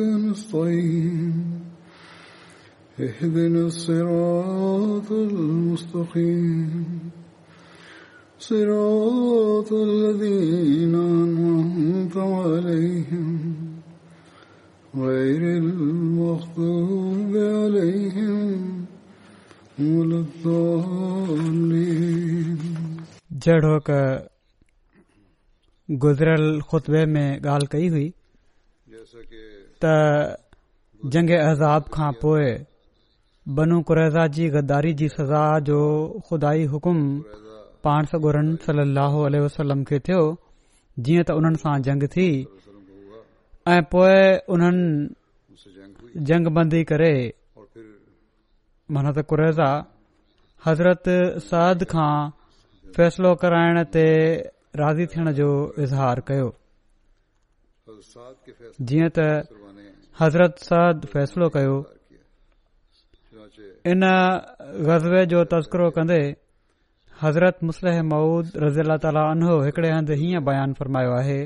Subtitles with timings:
[0.00, 1.60] نستعين
[3.00, 7.10] اهدنا الصراط المستقيم
[8.38, 13.50] صراط الذين أنعمت عليهم
[14.96, 18.68] غير المغضوب عليهم
[19.80, 22.58] ولا الضالين
[23.46, 24.00] جڑوں کا
[26.02, 28.04] गुज़िरियल ख़ुतबे में ॻाल्हि कई हुई
[29.82, 30.44] त
[31.12, 32.48] जंग अज़ाब खां पोइ
[33.58, 35.78] बनू कुरेज़ा जी गद्दारी जी सज़ा जो
[36.26, 36.98] खुदाई हुकुम
[37.86, 40.18] पाण सॻोरन सली वसलम खे थियो
[41.06, 42.26] जीअं त उन्हनि सां जंग थी
[43.76, 44.20] ऐं पोए
[44.56, 47.12] उन्हनि जंग बंदी करे
[48.98, 49.70] मनत कुरेज़ा
[50.68, 51.14] हज़रत
[51.50, 52.12] सद खां
[52.96, 54.06] फ़ैसिलो कराइण ते
[54.84, 55.52] राज़ी थियण जो
[55.88, 56.50] इज़हारु कयो
[58.86, 59.18] जीअं त
[60.20, 61.76] हज़रत साद फ़ैसिलो कयो
[63.92, 64.00] इन
[64.88, 66.20] गज़बे जो तस्करो कंदे
[67.22, 71.40] हज़रत मुसलह मऊद रज़ील ताला उन्हो हिकड़े हंधि हीअं बयानु फ़रमायो आहे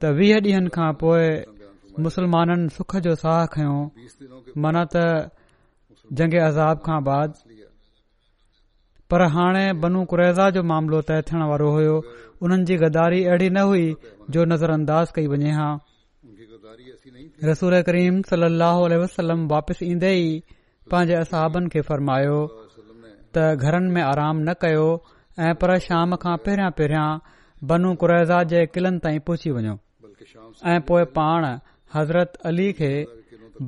[0.00, 1.26] त वीह ॾींहनि खां पोइ
[2.04, 3.80] मुसलमाननि सुख जो साह खयों
[4.62, 4.96] माना त
[6.18, 7.30] जंग अज़ाब खां बाद
[9.12, 11.96] पर हाणे बनू कुरैज़ा जो मामिलो तय थियण वारो हुयो
[12.46, 13.84] उन्हनि जी गदारी अहिड़ी न हुई
[14.36, 15.66] जो नज़रअंदाज़ कई वञे हा
[17.48, 20.30] रसूल करीम सलाहु वसलम वापसि ईंदे ई
[20.94, 22.38] पंहिंजे असहाबनि खे फरमायो
[23.36, 24.86] त घरनि में आराम न कयो
[25.50, 27.36] ऐं पर शाम खां पहिरियां पहिरियां
[27.74, 29.76] बनू कुरेज़ा जे किलनि ताईं पहुची वञो
[30.72, 31.46] ऐं पोइ पाण
[32.00, 32.92] हज़रत अली खे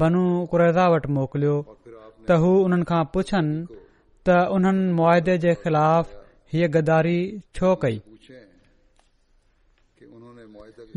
[0.04, 0.24] बनू
[0.54, 3.82] कुरेज़ा वटि मोकिलियो त हू उन्हनि खां पुछनि
[4.26, 4.64] त उन
[4.98, 6.12] मुआदे जे ख़िलाफ़
[6.52, 7.16] हीअ गदारी
[7.56, 7.96] छो कई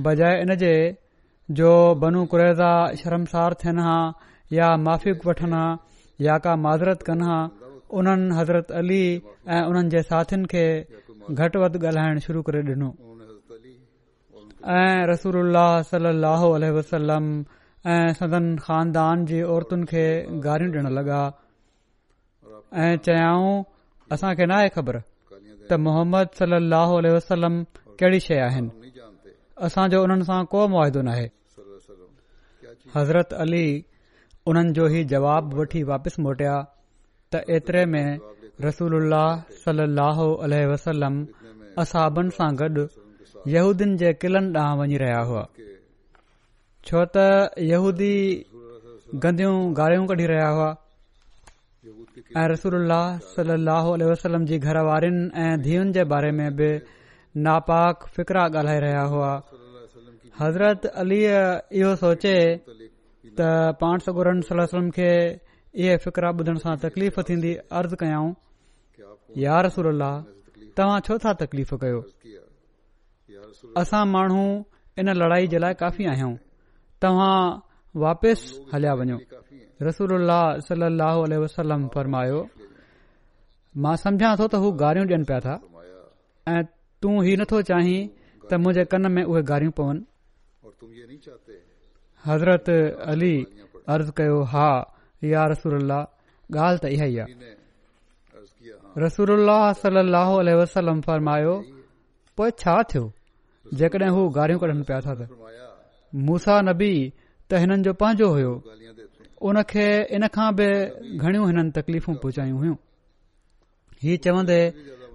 [0.07, 0.75] बजाए इन जे
[1.59, 1.71] जो
[2.03, 2.71] بنو कुरेज़ा
[3.01, 3.97] शर्मसार थियनि हा
[4.53, 5.65] या माफ़ी वठनि हा
[6.27, 7.37] या का माज़रत कन हा
[7.99, 9.03] उन्हनि हज़रत अली
[9.55, 10.65] ऐं उन्हनि जे साथियुनि खे
[11.39, 12.89] घटि वधि ॻाल्हाइणु शुरू करे डि॒नो
[14.77, 15.57] ऐं रसूल
[15.91, 16.47] सलाहु
[16.79, 17.27] वसलम
[17.95, 20.05] ऐं सदन खानदान जी औरतुनि खे
[20.47, 21.21] गारियूं डि॒यणु लॻा
[22.73, 23.61] ऐं चयांयाऊं
[24.11, 24.97] असांखे नाहे ख़बर
[25.69, 27.63] त मोहम्मद सलाहो अलह वसलम
[27.99, 28.69] कहिड़ी शइ आहिनि
[29.65, 31.27] असांजो उन सां को मुआदो नाहे
[32.95, 33.65] हज़रत अली
[34.47, 36.55] उन्हनि जो ई जवाब वठी वापसि मोटिया
[37.33, 38.17] त एतिरे में
[38.67, 38.93] रसूल
[39.63, 40.19] सलाहोह
[40.71, 41.15] वसलम
[41.81, 42.85] असाबनि सां गॾु
[43.55, 45.43] यहूदियुनि जे किलनि ॾांहुं वञी रहिया हुआ
[46.87, 47.25] छो त
[47.71, 48.13] यहूदी
[49.23, 50.69] गंदियूं गारियूं कढी रहिया हुआ
[52.17, 52.91] ऐं रसूल
[53.35, 56.69] सलाह जी घर वारनि ऐं धीअनि जे बारे में बि
[57.47, 59.31] नापाक फिक्रा ॻाल्हाए रहिया हुआ
[60.39, 61.19] हज़रत अली
[61.81, 62.35] इहो सोचे
[63.39, 63.49] त
[63.81, 65.09] पाण सगुरम खे
[65.81, 68.31] इहे फिक्रा ॿुधण सां तकलीफ़ थींदी अर्ज़ कयाऊं
[69.45, 70.01] यार रसूल
[70.77, 72.01] तव्हां छो था तकलीफ़ कयो
[73.81, 74.45] असां माण्हू
[74.99, 76.35] इन लड़ाई जे लाइ काफ़ी आहियूं
[77.01, 77.35] तव्हां
[78.05, 78.39] वापिस
[78.73, 79.17] हलिया वञो
[79.85, 80.27] रसूल
[80.67, 81.07] सलो
[81.43, 82.37] वसलम फरमायो
[83.85, 85.55] मां समझा थो त हू गारियूं ॾियनि पिया था
[86.53, 86.63] ऐं
[87.05, 87.97] तूं हीउ नथो चाहीं
[88.49, 91.19] त मुंहिंजे कन में उहे गारियूं पवनि
[92.29, 92.69] हज़रत
[93.15, 93.35] अली
[93.95, 94.65] अर्ज़ कयो हा
[95.33, 99.51] या रसूल ॻाल्हि त इहा ई आहे रसूल
[100.61, 101.53] वसलम फरमायो
[102.39, 103.05] पोइ छा थियो
[103.83, 105.29] जेकॾहिं हू गारियूं कढनि पिया था त
[106.31, 106.91] मूसा नबी
[107.49, 108.53] त हिननि जो पंहिंजो हुयो
[109.45, 110.67] उनखे इन खां बि
[111.21, 112.77] घणियूं हिननि तकलीफ़ू पहुचायूं हुइयूं
[114.03, 114.59] ही चवंदे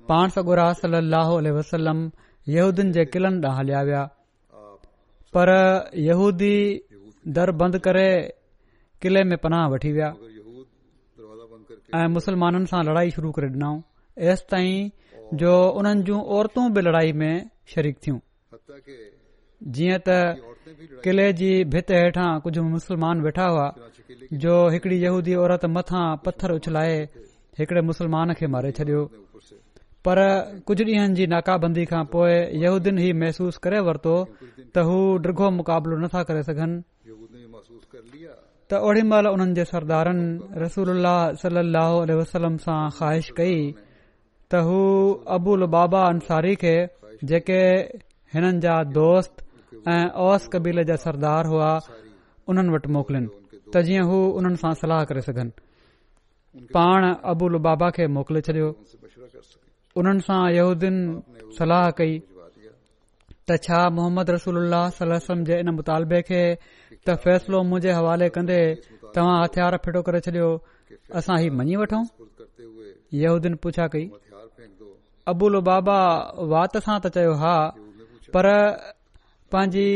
[0.09, 1.29] पाण सगुरा सलाह
[1.59, 2.01] वसलम
[2.57, 4.03] यहूदीन जे किलनि तां हलिया विया
[5.35, 5.49] पर
[6.09, 6.55] यूदी
[7.39, 8.09] दर बंद करे
[9.03, 10.11] किले में पनाह वठी विया
[12.01, 13.77] ऐं मुसलमाननि सां लड़ाई शुरू करे ॾिनऊं
[14.31, 17.35] एस ताईं जो उन्हनि जूं औरतू बि लड़ाई में
[17.75, 18.19] शरीक थियूं
[19.75, 20.09] जीअं त
[21.05, 23.67] किले जी भित हेठां कुझु मुसलमान वेठा हुआ
[24.45, 26.97] जो हिकड़ी औरत मथां पत्थर उछलाए
[27.59, 29.03] हिकड़े मुसलमान खे मारे छडि॒यो
[30.07, 30.19] पर
[30.67, 32.33] कुझु ॾींहनि जी नाकाबंदी खां पोइ
[32.63, 34.15] यहूदीन ही महसूस करे वरतो
[34.75, 36.77] त हू डिगो मुक़ाबिलो नथा करे सघनि
[38.71, 40.91] त ओड़ी महिल उन्हनि जे सरदारनि रसूल
[42.21, 43.57] वसलम सां ख़्वाहिश कई
[44.51, 44.81] त हू
[45.37, 46.75] अबूल बाबा अंसारी खे
[47.33, 47.61] जेके
[48.35, 49.45] हिननि जा दोस्त
[49.95, 51.71] ऐं ओस कबीले जा सरदार हुआ
[52.51, 53.25] उन्हनि वटि मोकिलिन
[53.75, 55.49] त जीअं हू हुननि सां सलाह करे सघन
[56.77, 57.03] पाण
[57.33, 58.69] अबुल बाबा खे मोकिले छॾियो
[60.01, 60.43] उन्हनि सां
[61.61, 62.15] सलाह कई
[63.49, 64.59] त छा मोहम्मद रसूल
[65.51, 68.61] जे इन मुतालबे खे त फैसलो मुंजे हवाले कन्दे
[69.15, 70.51] तव्हां हथियार फिटो करे छडि॒यो
[71.21, 72.03] असां ही मञी वठूं
[73.95, 74.05] कई
[75.33, 75.99] अबुल बाबा
[76.57, 77.57] वात सां त चयो हा
[78.37, 78.47] पर
[79.55, 79.87] पंहिंजी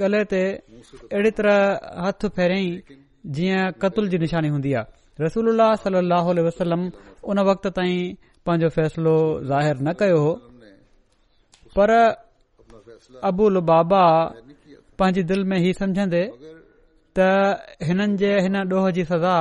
[0.00, 0.42] गले ते
[0.98, 1.64] अहिड़ी तरह
[2.04, 2.66] हथ फेराई
[3.34, 5.60] जीअं क़तुल जी निशानी हूंदी आहे रसूल
[6.46, 6.82] वसलम
[7.30, 8.14] उन वक़्त ताईं
[8.46, 9.16] पंहिंजो फ़ैसिलो
[9.50, 10.32] ज़ाहिरु न कयो हो
[11.76, 11.90] पर
[13.28, 14.02] अबुल बाबा
[14.98, 16.22] पंहिंजी दिल में ही समझंदे
[17.18, 17.18] त
[17.88, 19.36] हिननि जे हिन ॾोह जी सजा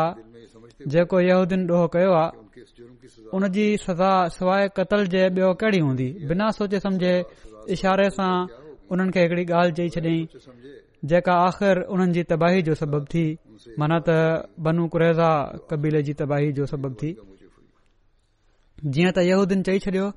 [0.94, 6.50] जेको यहूदीन ॾोह कयो आहे हुन जी सजा सवाइ कतल जे ॿियो कहिड़ी हूंदी बिना
[6.58, 7.14] सोचे समझे
[7.76, 8.34] इशारे सां
[8.90, 10.26] हुननि खे हिकड़ी ॻाल्हि चई छॾियईं
[11.12, 13.24] जेका आख़िर उन्हनि जी तबाही जो सबबु थी
[13.80, 14.10] माना त
[14.68, 15.30] बनू कुरेज़ा
[15.72, 17.10] कबीले जी तबाही जो सबबु थी
[18.96, 20.08] जीअं त यहूदीन चई छडि॒यो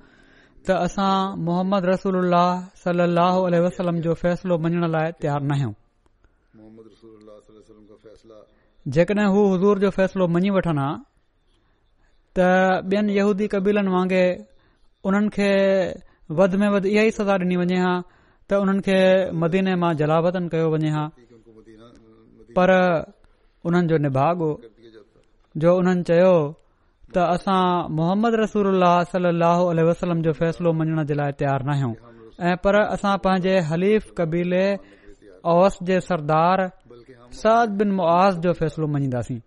[0.67, 1.13] त असां
[1.49, 2.17] मोहम्मद रसूल
[3.67, 5.73] वसलम जो फ़ैसिलो मञण लाइ तयार न आहियूं
[8.97, 10.91] जेकड॒हिं हू हज़ूर जो फ़ैसिलो मञी वठन हा
[12.37, 14.45] त ॿियनि यहूदी कबीलनि वांगुरु
[15.09, 15.51] उन्हनि खे
[16.39, 17.93] वधि में वधि इहा ई सज़ा ॾिनी वञे हा
[18.49, 18.99] त उन्हनि खे
[19.41, 21.05] मदीने मां जलावतन कयो वञे हा
[22.57, 22.71] पर
[23.69, 24.51] उन्हनि जो निभागो
[25.63, 26.35] जो उन्हनि चयो
[27.15, 27.63] त असां
[27.99, 28.69] मोहम्मद रसूल
[29.89, 31.93] वसलम जो फ़ैसिलो मञण जे लाइ तयारु न आहियूं
[32.49, 34.67] ऐं पर असां पंहिंजे हलीफ़ कबीले
[35.57, 36.59] औस जे सरदार
[37.41, 39.41] सद बिन मुआज़ जो फैसलो मञीदासीं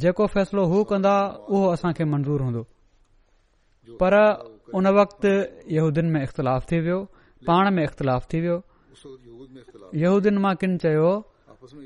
[0.00, 1.16] जेको फ़ैसिलो हू कंदा
[1.52, 2.62] उहो असांखे मंज़ूर हूंदो
[4.04, 4.12] पर
[4.74, 5.30] उन वक़्तु
[5.74, 6.98] यहूदन में इख़्तिलाफ़ थी वियो
[7.46, 11.10] पाण में इख़्तिलाफ़ थी वियोदीन मां किन चयो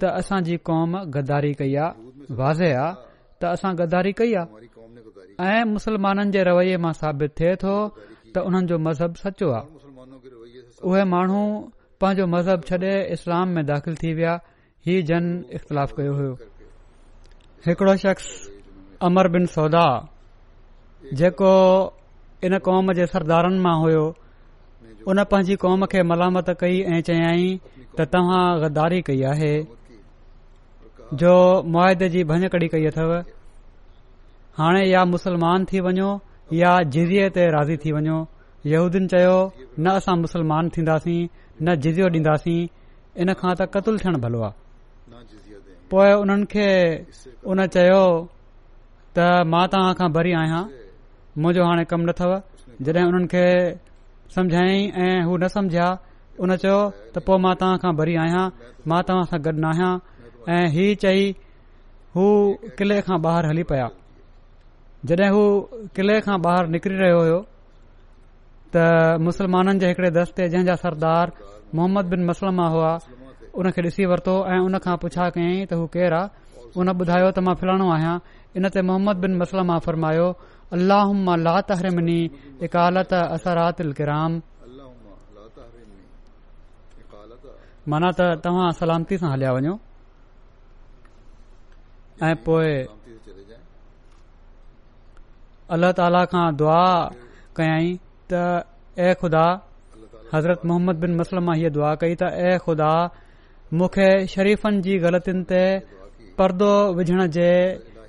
[0.00, 2.94] त असांजी कौम गद्दारी कई आहे वाज़े आहे
[3.40, 4.48] त असां गद्दारी कई आहे
[5.40, 7.74] ऐं मुसलमाननि जे रवै मां साबित थिए थो
[8.32, 9.66] त उन्हनि जो मज़हब सचो आहे
[10.88, 11.42] उहे माण्हू
[12.00, 14.34] पंहिंजो मज़हब छॾे इस्लाम में दाख़िल थी विया
[14.86, 15.24] ही जन
[15.56, 18.26] इख़्तिलाफ़ कयो होड़ो शख्स
[19.06, 19.86] अमर बिन सौदा
[21.20, 21.52] जेको
[22.46, 24.04] इन कौम जे सरदारनि मां हुयो
[25.12, 27.58] उन पंहिंजी कौम खे मलामत कई ऐं चयाईं
[27.96, 29.52] त तव्हां ग़दारी कई आहे
[31.22, 31.32] जो
[31.74, 33.12] मुआदे जी भंज कड़ी कई अथव
[34.60, 36.08] हाणे या मुसलमान थी वञो
[36.60, 38.18] या जिज़े ते राज़ी थी वञो
[38.74, 39.36] यहूदीन चयो
[39.78, 41.20] न असां मुसलमान थींदासीं
[41.62, 42.58] न जिज़ियो ॾींदासीं
[43.22, 45.58] इन खां त क़तलु थियण भलो आहे
[45.92, 46.68] पोए उन्हनि खे
[47.54, 48.02] उन चयो
[49.18, 50.62] त मां तव्हां खां भरी आहियां
[51.38, 52.32] मुंजो हाणे कम न अथव
[52.84, 53.44] जॾहिं हुननि खे
[54.34, 55.86] समझायईं ऐं हू न सम्झिया
[56.42, 56.78] उन चयो
[57.14, 58.44] त पो मां तव्हां खां भरी आहियां
[58.90, 59.92] मां तव्हां सां गॾु न आहियां
[60.54, 61.20] ऐ हीउ चई
[62.16, 62.26] हू
[62.78, 63.86] किले खां ॿाहिरि हली पिया
[65.08, 65.42] जॾहिं हू
[65.98, 67.38] किले खां ॿाहिरि निकिरी रहियो हो
[68.74, 68.90] त
[69.28, 71.32] मुसलमाननि जे हिकड़े दस्ते जंहिंजा सरदार
[71.74, 72.92] मोहम्मद बिन मसलमा हुआ
[73.56, 76.48] हुन खे ॾिसी वरितो ऐं उन खां पुछा कयईं त हू केरु आहे
[76.80, 78.18] उन ॿुधायो त मां फिलाणो आहियां
[78.58, 80.26] इन ते मोहम्मद बिन मसलमा फरमायो
[80.76, 82.30] اللهم لا تحرمني
[82.62, 84.34] اقالت اثرات الكرام
[84.64, 86.04] اللهم لا تحرمني
[87.02, 87.46] اقالت
[87.86, 89.78] منا تا تها سلامتي سان هليا ونيو
[92.22, 92.86] اي پوي
[95.74, 97.08] الله تعالى کا دعا
[97.54, 97.98] کئي
[98.28, 98.44] تا
[99.00, 99.46] اے خدا
[100.34, 102.94] حضرت محمد بن مسلم ما هي دعا کئي تا اے خدا
[103.78, 105.62] مکھے شریفن جی غلطن تے
[106.36, 107.52] پردو وجھن جے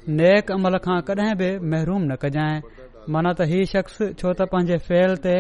[0.10, 2.62] नेक अमल खां कडहिं बि महरूम न कजांइ
[3.14, 5.34] माना त हीउ शख़्स छो त पंहिंजे फेल ते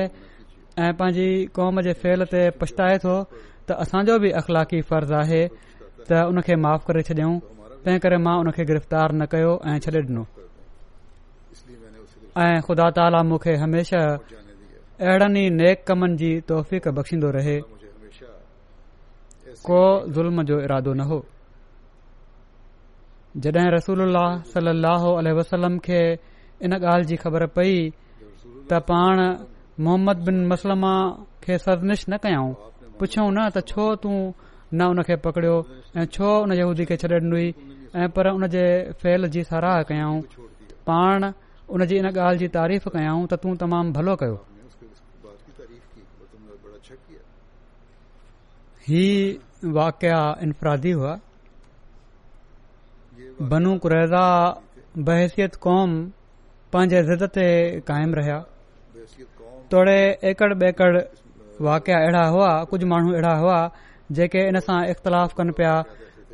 [0.77, 3.15] ऐं पंहिंजी कौम जे फेल ते पछताए थो
[3.65, 5.41] त असांजो बि अख़लाकी फर्ज़ु आहे
[6.05, 7.35] त हुन खे माफ़ करे छॾियऊं
[7.87, 10.23] तंहिं करे मां उन खे गिरफ़्तार न कयो ऐं छॾे डि॒नो
[12.45, 14.01] ऐं ख़ुदा ताला मूंखे हमेशा
[15.01, 17.57] अहिड़नि ई नेक कमनि जी तौफ़ बख़्शींदो रहे
[19.67, 19.79] को
[20.17, 21.17] ज़ुल्म जो इरादो न हो
[23.37, 24.01] जॾहिं रसूल
[25.39, 26.01] वसलम खे
[26.65, 27.77] इन ॻाल्हि जी ख़बर पई
[28.69, 29.19] त पाण
[29.79, 32.53] मोहम्मद बिन मुश न कयऊं
[32.99, 34.31] पुछऊं न त छो तूं
[34.73, 35.55] न उन खे पकड़ियो
[35.97, 37.47] ऐं छो उन जेदी खे छॾिन हुई
[37.95, 38.65] ऐं पर उन जे
[39.03, 40.21] फैल जी सराह कयऊं
[40.91, 41.31] पाण
[41.71, 44.37] उन जी इन ॻाल्हि जी तारीफ़ कयऊं त तूं तमामु भलो कयो
[48.91, 49.05] ही
[49.79, 51.17] वाकया इनफ़रादी हुआ
[53.39, 54.25] बनू कुरैज़ा
[55.09, 55.89] बहसियत कौम
[56.73, 57.45] पंहिंजे ज़िद ते
[57.87, 58.39] कायम रहिया
[59.71, 59.97] तोड़े
[60.29, 60.97] एकड़ ॿेकड़
[61.65, 63.57] वाकिया अहिड़ा हुआ कुझु माण्हू अहिड़ा हुआ
[64.19, 65.73] जेके इन सां इख़्तिलाफ़ कनि पिया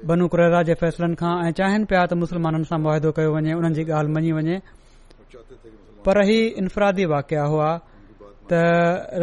[0.09, 3.75] बनू कुरैज़ा जे फैसलनि खां ऐं चाहिनि पिया त मुस्लमाननि सां मुआइदो कयो वञे उन्हनि
[3.75, 4.57] जी ॻाल्हि मञी वञे
[6.05, 7.69] पर ही इन्फरादी वाकिया हुआ
[8.49, 8.61] त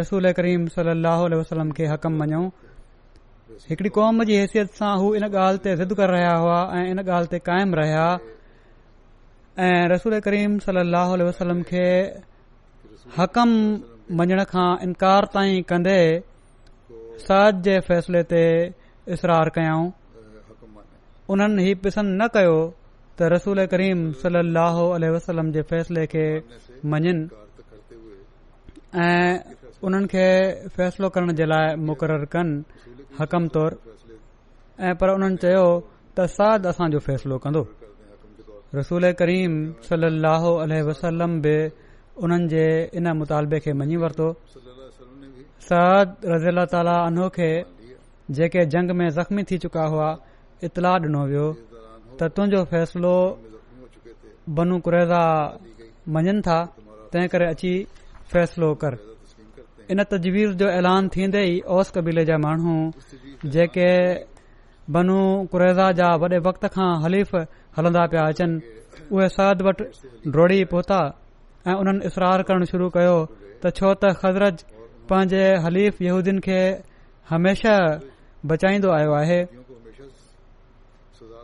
[0.01, 2.49] रसूल करीम सली वसलम खे हक़म मञऊं
[3.69, 6.99] हिकड़ी क़ौम जी हैसियत सां हू इन ॻाल्हि ते ज़िद कर रहिया हुआ ऐं इन
[7.03, 8.07] ॻाल्हि ते क़ाइमु रहिया
[9.93, 11.85] रसूल करीम सलह वसलम खे
[13.19, 13.53] हक़म
[14.21, 15.99] मञण खां इनकार ताईं कन्दे
[17.27, 18.43] साज जे फैसले ते
[19.19, 19.87] इसरार कयाऊं
[21.37, 22.57] उन्हनि ही पसंदि न कयो
[23.19, 24.83] त रसूल करीम सलाह
[25.21, 26.27] वसलम जे फ़ैसिले खे
[26.95, 27.17] मञनि
[28.95, 29.43] ऐं
[29.83, 30.27] उन्हनि खे
[30.75, 32.63] फ़ैसिलो करण जे लाइ मुक़ररु कनि
[33.19, 33.77] हकम तौरु
[34.87, 35.67] ऐं पर उन्हनि चयो
[36.17, 37.63] त सद असांजो फ़ैसिलो कंदो
[38.79, 39.53] रसूल करीम
[39.89, 40.09] सलो
[40.65, 41.57] अलसलम बि
[42.23, 42.65] उन्हनि जे
[42.99, 44.29] इन मुतालबे खे मञी वरितो
[45.69, 47.51] साद रज़ी अला तालो खे
[48.37, 50.09] जेके जंग में जख़्मी थी चुका हुआ
[50.67, 51.47] इतलाह ॾिनो वियो
[52.19, 53.15] त तुंहिंजो फ़ैसिलो
[54.87, 55.23] कुरेज़ा
[56.15, 56.59] मञनि था
[57.11, 57.75] तंहिं करे अची
[58.35, 58.93] फ़ैसलो कर
[59.95, 62.75] इन तजवीज़ जो ऐलान थींदे ई ओस कबीले जा माण्हू
[63.57, 63.89] जेके
[64.97, 65.19] बनू
[65.53, 67.31] कुरेज़ा जा वॾे वक़्त खां हलीफ़
[67.77, 68.81] हलंदा पिया अचनि
[69.15, 69.85] उहे सद वटि
[70.37, 70.99] डोड़ी पोता
[71.69, 73.15] ऐं उन्हनि इसरार करणु शुरू कयो
[73.63, 74.69] त छो त ख़ज़रत
[75.11, 75.47] पंहिंजे
[76.09, 76.59] यहूदीन खे
[77.33, 77.77] हमेशा
[78.53, 79.41] बचाईंदो आयो आहे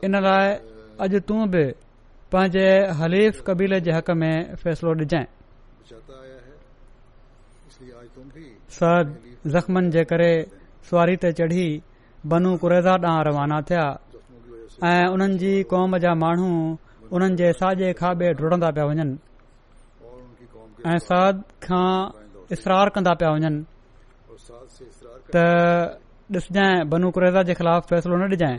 [0.09, 0.49] इन लाइ
[1.05, 1.65] अॼु तूं बि
[2.35, 2.67] पंहिंजे
[3.03, 5.27] हलीफ़ कबीले जे हक़ में फ़ैसिलो ॾिजांइ
[8.79, 9.07] सद
[9.55, 10.33] ज़ख़्मन जे करे
[10.89, 11.67] सुवारी ते चढ़ी
[12.33, 13.87] बनू कुरेज़ा ॾांहुं रवाना थिया
[14.91, 16.51] ऐं उन्हनि जी कौम जा माण्हू
[17.15, 19.15] उन्हनि जे साॼे खाॿे डुड़ंदा पिया वञनि
[20.89, 20.99] ऐं
[21.65, 21.91] खां
[22.55, 23.59] इसरार कंदा पिया वञनि
[25.33, 25.35] त
[26.93, 28.57] बनू कुरेज़ा जे ख़िलाफ़ फ़ैसिलो न ॾिजाए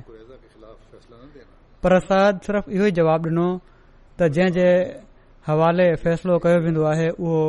[1.82, 3.48] पर सद सिर्फ़ इहो ई जवाबु ॾिनो
[4.18, 4.68] त जंहिं जे
[5.50, 7.39] हवाले फैसलो कयो वेंदो आहे उहो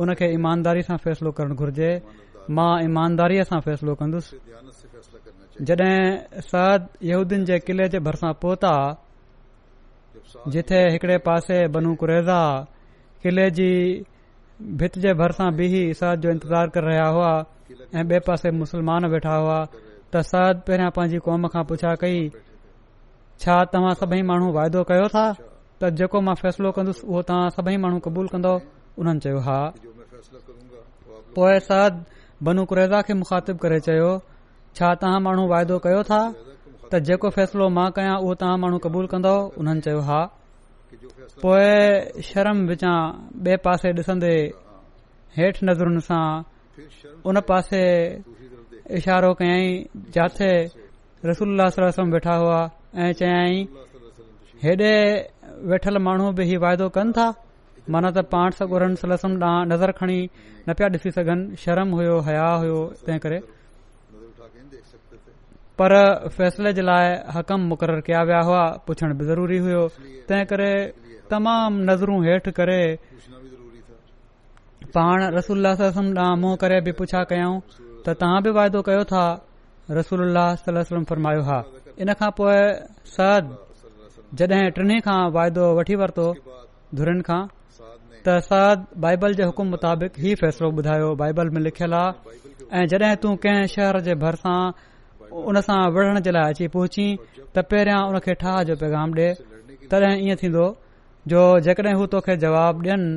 [0.00, 1.90] उन खे ईमानदारी सां फ़ैसिलो करणु घुर्जे
[2.56, 4.36] मां ईमानदारीअ सां फ़ैसिलो कंदुसि
[5.68, 8.72] जॾहिं सद यहूदीन जे किले जे भरिसां पहुता
[10.54, 12.40] जिथे हिकड़े पासे बनू कुरेज़ा
[13.22, 13.70] किले जी
[14.82, 17.32] भित जे भरिसां बीह सद जो इंतज़ारु करे रहिया हुआ
[17.96, 22.18] ऐं ॿिए पासे मुस्लमान वेठा हुआ त सद पहिरियां पंहिंजी कौम खां पुछा कई
[23.42, 27.76] छा तव्हां सभई माण्हू वाइदो कयो था त जेको मां फ़ैसिलो कंदुसि उहो तव्हां सभई
[27.84, 28.52] माण्हू क़बूल कंदो
[29.00, 29.56] उन्हनि चयो हा
[31.38, 31.98] पोए साद
[32.48, 34.10] बनु कुरेज़ा खे मुखातिब करे चयो
[34.78, 36.20] छा तव्हां माण्हू वाइदो कयो था
[36.90, 40.20] त जेको फ़ैसिलो मां कया उहो तव्हां माण्हू क़बूल कंदो उन्हनि चयो हा
[41.42, 41.76] पोए
[42.28, 42.96] शर्म विचां
[43.46, 44.32] ॿिए पासे डि॒संदे
[45.38, 46.24] हेठि नज़रुनि सां
[47.30, 47.82] उन पासे
[49.00, 49.66] इशारो कयई
[50.16, 50.52] जिथे
[51.28, 52.60] रसूल सलम वेठा हुआ
[53.04, 53.56] ऐं चयई
[54.64, 54.94] हेॾे
[55.70, 57.26] वेठल माण्हू बि इहे वाइदो कनि था
[57.92, 60.20] माना त पाण सगुरनि सलसन ॾांहुं नज़र खणी
[60.68, 63.38] न पिया ॾिसी सघनि शर्म हुयो हया हुयो तंहिं करे
[65.78, 65.92] पर
[66.36, 69.82] फैसले जे लाइ हक़म मुक़ररु कया विया हुआ पुछण बि ज़रूरी हुयो
[70.28, 70.72] तंहिं करे
[71.30, 72.80] तमामु नज़रू हेठि करे
[74.96, 77.56] पाण रसूल ॾांहुं मुंहं करे बि पुछा कयऊं
[78.06, 79.24] त तां बि वायदो कयो था
[79.98, 81.58] रसूल सलम फ़रमायो हा
[82.02, 82.56] इन खां पोइ
[83.16, 83.46] सरद
[84.38, 86.26] जड॒हिं टिनी खां वाइदो वठी वरितो
[86.96, 87.40] धुरन खां
[88.26, 93.18] त सरद बाइबल जे हुकुम मुताबिक़ ही फ़ैसिलो ॿुधायो बाइबल में लिखयलु आहे ऐं जॾहिं
[93.24, 94.54] तूं कंहिं शहर जे भरिसां
[95.50, 97.04] उन सां विढ़ण जे लाइ अची पहुची
[97.42, 100.64] त पहिरियां उनखे ठाह जो पैगाम डे॒ तॾहिं ईअं थींदो
[101.34, 103.14] जो जेकॾहिं हू तोखे जवाब ॾियनि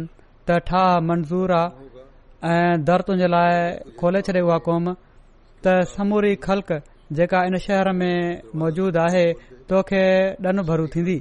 [0.52, 2.06] त ठाह मंज़ूर आहे
[2.54, 6.74] ऐं दर तुंहिंजे लाइ खोले छॾे उहा क़ौम त समूरी ख़ल्क़
[7.22, 8.18] जेका इन शहर में
[8.66, 9.26] मौजूद आहे
[9.74, 10.06] तोखे
[10.48, 11.18] ड॒न भरू थींदी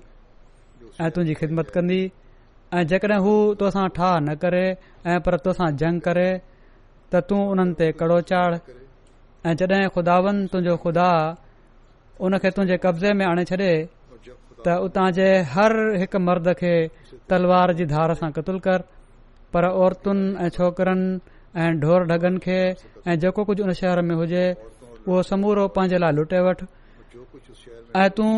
[1.05, 2.03] ऐं तुंहिंजी ख़िदमत कन्दी
[2.77, 4.65] ऐं जेकॾहिं हू तोसां ठाह न करे
[5.13, 6.29] ऐं पर तोसां जंग करे
[7.13, 8.55] त तूं उन्हनि ते कड़ो चाढ़
[9.49, 11.07] ऐं जड॒हिं खुदावन तुंहिंजो खुदा
[12.29, 13.71] उन खे तुंहिंजे कब्ज़े में आणे छॾे
[14.65, 15.73] त उतां जे हर
[16.03, 16.75] हिकु मर्द खे
[17.33, 18.85] तलवार जी धार सां क़तल कर
[19.57, 21.09] पर औरतुनि ऐं छोकरनि
[21.65, 22.61] ऐं ढोर ढगनि खे
[23.09, 24.45] ऐं जेको कुझु उन शहर में हुजे
[25.09, 26.69] उहो समूरो पंहिंजे लाइ लुटे वठ
[28.03, 28.33] ऐं तूं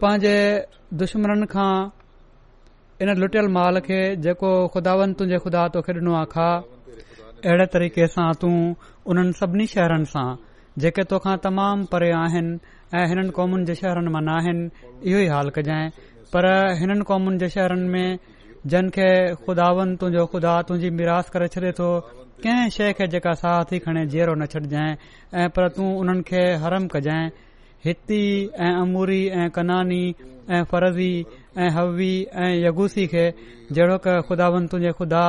[0.00, 0.36] पंहिंजे
[1.04, 1.72] दुश्मन खां
[3.02, 6.46] इन लुटियल माल खे जेको खुदावन जे ख़ुदा तोखे ॾिनो आहे खा
[7.46, 8.54] अहिड़े तरीक़े सां तूं
[9.12, 10.26] उन्हनि सभिनी शहरनि सां
[10.84, 12.58] जेके तोखां तमामु परे आहिनि
[13.00, 14.68] ऐं हिननि क़ौमुनि जे शहरनि मां न आहिनि
[15.10, 15.88] इहो ई हाल कजांइ
[16.32, 16.50] पर
[16.82, 18.18] हिननि क़ौमुनि जे शहरनि में
[18.72, 19.08] जिन खे
[19.46, 21.86] खुदावंतु खुदा तुंहिंजी मिरास करे छ्ॾे तो
[22.46, 24.90] कंहिं शइ खे जेका साह थी खणे जेरो न छॾजांइ
[25.42, 27.30] ऐं पर तूं उन्हनि खे हरम कजांइ
[27.86, 28.22] हिती
[28.68, 30.04] ऐं अमूरी ऐं कनानी
[30.56, 31.12] ऐं फरज़ी
[31.64, 32.12] ऐं हवी
[32.42, 33.24] ऐं यगूसी खे
[33.74, 35.22] जेड़ोक खुदावन तुंहिंजे खुदा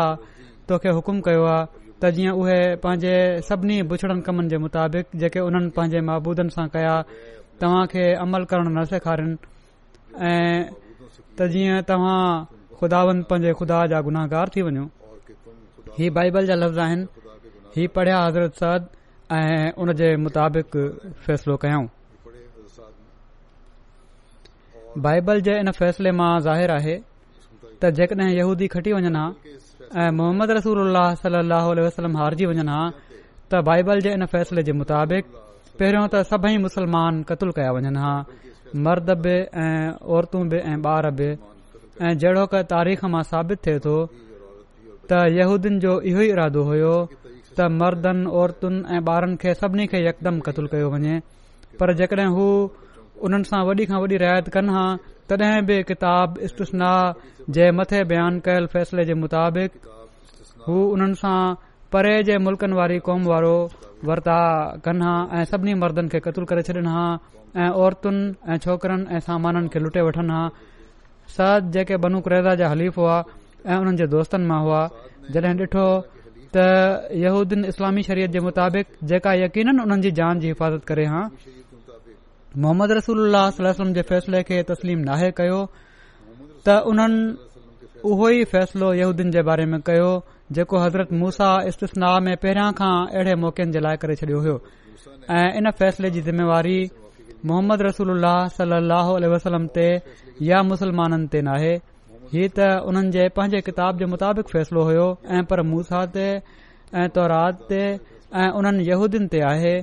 [0.70, 1.64] तोखे हुकुम कयो आहे
[2.02, 3.14] त जीअं उहे पंहिंजे
[3.48, 6.94] सभिनी बुछड़नि कमनि जे मुताबिक़ जेके उन्हनि पंहिंजे महबूदन सां कया
[7.64, 9.36] तव्हां खे अमल करण न सेखारीनि
[10.32, 10.64] ऐं
[11.38, 12.22] त जीअं तव्हां
[12.82, 14.86] खुदा वन पंहिंजे खुदा जा गुनाहगार थी वञो
[16.00, 17.32] हीअ बाइबल जा लफ़्ज़ आहिनि
[17.78, 18.90] हीउ पढ़िया हज़रत सद
[19.40, 20.78] ऐं उन जे मुताबिक़
[21.26, 21.88] फ़ैसलो कयऊं
[25.06, 26.94] बाइबल जे इन फ़ैसिले मां ज़ाहिरु आहे
[27.82, 29.26] त जेकड॒हिं खटी वञनि हा
[30.06, 35.24] ऐं मुहम्मद रसूल सलाहु वसलम हारजी वञनि हां त बाइबल जे इन फ़ैसिले जे मुताबिक
[35.82, 38.14] पहिरियों त सभई मुस्लमान क़ूलु कया वञनि हा
[38.88, 39.36] मर्द बि
[39.68, 39.78] ऐं
[40.18, 41.30] औरतू बि ऐं ॿार बि
[42.10, 43.96] ऐं जहिड़ो क तारीख़ मां साबित थे तो
[45.14, 46.92] त यहूदियुनि जो इहो ई इरादो हुयो
[47.56, 51.16] त मर्दनि औरतुनि ऐं ॿारनि खे सभिनी खे यकदम क़ कयो वञे
[51.80, 51.98] पर
[52.38, 52.50] हू
[53.26, 54.84] उन्हनि सां वॾी खां वॾी रिआयत कनि हा
[55.30, 59.72] तॾहिं बि किताब इस्तनाह जे मथे बयान कयल फ़ैसिले जे मुताबिक
[60.68, 61.38] हू उन्हनि सां
[61.96, 63.56] परे जे मुल्कनि वारी कौम वारो
[64.10, 64.38] वर्ता
[64.86, 67.06] कनि हा ऐं सभिनी मर्दनि खे क़तलु करे छॾनि हा
[67.64, 70.44] ऐं औरतुनि ऐं छोकरनि ऐं सामाननि खे लुटे वठनि हा
[71.38, 73.18] सद जेके बनू कैज़ा जा हलीफ़ हुआ
[73.70, 74.82] ऐं उन्हनि जे दोस्तनि मां हुआ
[75.36, 75.86] जॾहिं ॾिठो
[76.56, 76.70] त
[77.24, 81.20] यहूदीन इस्लामी शरीयत जे मुताबिक जेका यकीन उन्हनि जी जान जी हिफ़ाज़त करे हा
[82.64, 87.20] मोहम्मद रसूल अलाह सलम जे फ़ैसिले खे तस्लीम नाहे कयो त उन्हनि
[88.12, 90.10] उहो ई फ़ैसिलो यहूदीन जे बारे में कयो
[90.58, 94.56] जेको हज़रत मूसा इस्तनाह में पहिरियां खां अहिड़े मौक़नि जे लाइ करे छडि॒यो हो
[95.38, 96.78] ऐं इन फ़ैसिले जी ज़िमेवारी
[97.54, 98.12] मोहम्मद रसूल
[98.58, 99.88] सलाहु वसलम ते
[100.52, 101.72] या मुसलमाननि ते नाहे
[102.36, 106.28] ही त उन्हनि जे पंहिंजे किताब जे मुताबिक़ फ़ैसिलो हुयो ऐं पर मूसा ते
[107.06, 107.82] ऐं तौरात ते
[108.40, 109.76] ऐं उन्हनि यहूदीन ते आहे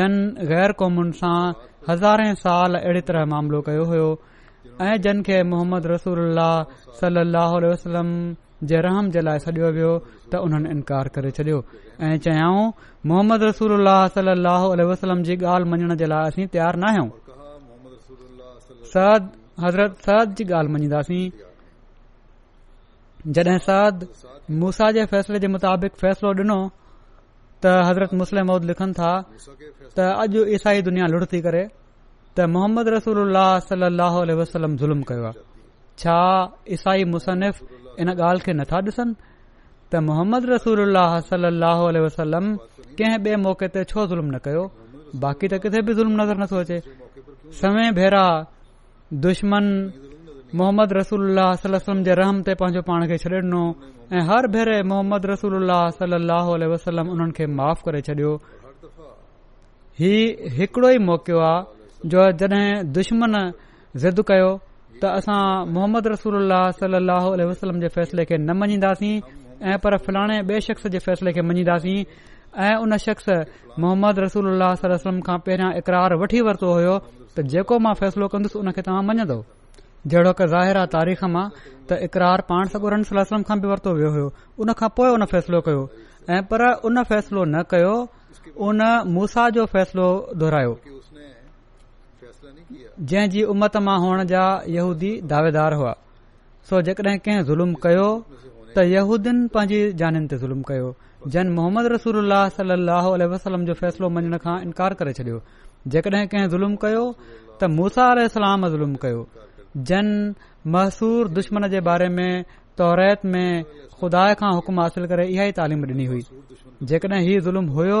[0.00, 0.12] जन
[0.54, 1.36] गैर क़ौमुनि सां
[1.88, 4.00] हज़ारे साल अहिड़ी तरह मामिलो कयो हो
[4.88, 6.38] ऐं जिन खे मोहम्मद रसूल
[6.98, 7.36] सलल
[7.70, 8.08] वसलम
[8.70, 9.92] जे रहम जे लाइ सडि॒यो वियो
[10.32, 11.58] त उन्हनि इनकार करे छडि॒यो
[12.08, 12.62] ऐं चयाऊं
[13.12, 13.74] मोहम्मद रसूल
[14.16, 17.08] सलहो वसलम जी ॻाल्हि मञण जे लाइ असीं तयार न आहियूं
[18.92, 19.28] सद सद
[19.64, 21.20] हज़रत जी ॻाल्हि
[23.38, 24.06] जॾहिं सद
[24.62, 26.60] मूसा जे फैसले जे मुताबिक़ फ़ैसिलो डि॒नो
[27.64, 29.10] त हज़रत मुखनि था
[29.96, 31.62] त अॼु ईसाई दुनिया थी करे
[32.36, 32.86] त मोहम्मद
[35.10, 35.30] कयो
[36.02, 36.18] छा
[36.76, 37.58] ईसाई मुसनफ़
[38.00, 39.12] इन ॻाल्हि खे नथा ॾिसनि
[39.90, 40.80] त मोहम्मद रसूल
[41.30, 41.84] सलाहु
[42.98, 44.64] कंहिं ॿिए मौक़े ते छो ज़ुल्म न कयो
[45.24, 46.78] बाक़ी त किथे बि ज़ुल्म नज़र नथो अचे
[47.60, 48.24] समय भेरा
[49.26, 49.64] दुश्मन
[50.60, 53.60] मोहम्मद रसूल सलम जे रहम ते पांजे पाण खे छडे॒ डि॒नो
[54.16, 56.14] ऐं हर भेरे मोहम्मद रसूल सल
[56.72, 58.32] वसलम उन्हनि खे माफ़ करे छडि॒यो
[60.00, 63.34] हीउ हिकड़ो ई मौको आहे जो जड॒हिं दुश्मन
[64.02, 64.50] ज़िद कयो
[65.00, 65.40] त असां
[65.76, 66.52] मोहम्मद रसूल
[67.52, 69.14] वसलम जे फैसले खे न मञीदासीं
[69.72, 71.96] ऐं पर फलाणे बे शख़्स जे फैसले खे मञीदासीं
[72.66, 73.28] ऐं उन शख़्स
[73.80, 76.96] मोहम्मद रसूल सलम खां पहिरियां इकरार वठी वरितो हो
[77.36, 79.38] त जेको मां फ़ैसलो कंदुसि उनखे तव्हां मञदो
[80.06, 81.42] जहिड़ोक ज़ाहिर तारीख़ मां
[81.90, 82.70] त इकरार पाण
[83.10, 84.24] सलम खां बि वर्तो वियो हो
[84.62, 85.82] उन खां पोइ हुन फ़ैसिलो कयो
[86.36, 87.92] ऐं पर उन फैसलो न कयो
[88.68, 88.80] उन
[89.16, 90.06] मूसा जो फ़ैसिलो
[90.42, 90.74] दोहिरायो
[93.12, 94.42] जंहिं जी उमत मां हुअण जा
[94.76, 95.94] यहूदी दावेदार हुआ
[96.70, 98.08] सो जेकड॒हिं कहिं ज़ुल्म कयो
[98.74, 100.90] त यहूदीन पंहिंजी जानीनि ते ज़ुल्म कयो
[101.36, 102.32] जन मोहम्मद रसूल
[103.34, 105.40] वसलम जो फ़ैसिलो मञण खां इनकार करे छडि॒यो
[105.96, 107.06] जेकड॒हिं कंहिं ज़ुल्म कयो
[107.62, 109.24] त मूसा अल ज़ुल्म कयो
[109.88, 110.34] जन
[110.72, 112.44] महसूर दुश्मन जे बारे में
[112.78, 113.62] तौरैत में
[114.00, 116.22] ख़ुदा खां हुकम हासिल करे इहा ई तालीम डि॒नी हुई
[116.90, 118.00] जेकॾहिं हीउ ज़ुल्म हुयो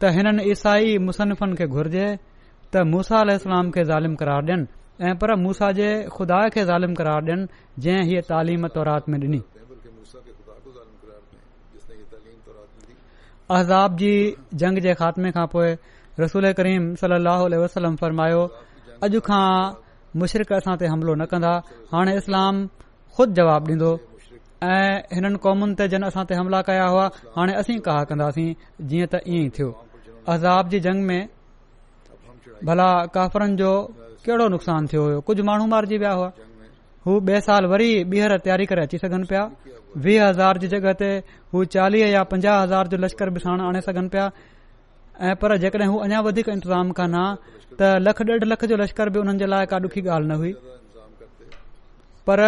[0.00, 2.06] त हिननि ईसाई मुसनफ़नि खे घुर्जे
[2.74, 3.30] त मूसा अल
[3.76, 4.66] खे ज़िम करार ॾियनि
[5.08, 7.46] ऐं पर मूसा जे खुदा खे ज़ालिम करार ॾियनि
[7.86, 9.40] जंहिं हीअ तालीम तौरात में ॾिनी
[13.50, 14.12] अहज़ाब जी
[14.62, 15.74] जंग जे ख़ात्मे खां पोइ
[16.20, 18.44] रसूल करीम सलाहु फरमायो
[19.06, 19.42] अॼु खां
[20.14, 21.52] मुशरक मुशिरीक़सां ते हमलो न कंदा
[21.92, 22.54] हाणे इस्लाम
[23.16, 24.00] खुद जवाब ॾींदो हो
[24.62, 28.54] ऐं हिननि कौमुनि ते जन असां ते हमला कया हुआ हाणे असी कहा कंदासीं
[28.90, 29.70] जीअं त ईअं ई थियो
[30.34, 31.28] अज़ाब जी जंग में
[32.68, 33.72] भला काफरनि जो
[34.26, 36.30] कहिड़ो नुक़सान थियो होयो कुझ माण्हू मारिजी विया हुआ
[37.06, 39.44] हू ॿिए साल वरी ॿीहर तयारी करे अची सघनि पिया
[40.04, 41.10] वीह हज़ार जी जगह ते
[41.52, 44.28] हू चालीह या पंजाह हज़ार जो लश्कर बि छा आणे सघनि पिया
[45.20, 47.26] ऐं पर जेकॾहिं हू अञा वधीक इंतज़ाम कनि हा
[47.78, 50.52] त लख डेढ लख जो लश्कर बि हुननि जे लाइ का ॾुखी गाल्हि न हुई
[52.26, 52.40] पर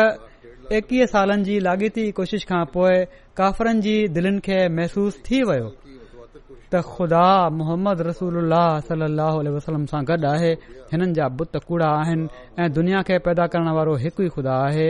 [0.73, 2.97] एकवीह सालनि जी लागीती कोशिश खां पोए
[3.37, 5.69] काफ़िरन जी दिलनि खे महसूस थी वियो
[6.73, 7.25] त ख़ुदा
[7.61, 8.39] मोहम्मद रसूल
[9.57, 10.53] वसलम सां गॾु आहे
[10.93, 12.29] हिननि जा बुत कूड़ा आहिनि
[12.65, 14.89] ऐं दुनिया खे पैदा करण वारो हिकु ई खुदा आहे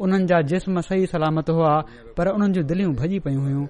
[0.00, 1.78] हुननि जा जिस्म सही सलामत हुआ
[2.16, 3.66] पर उन्हनि जी दिलियूं भॼी पई हुइयूं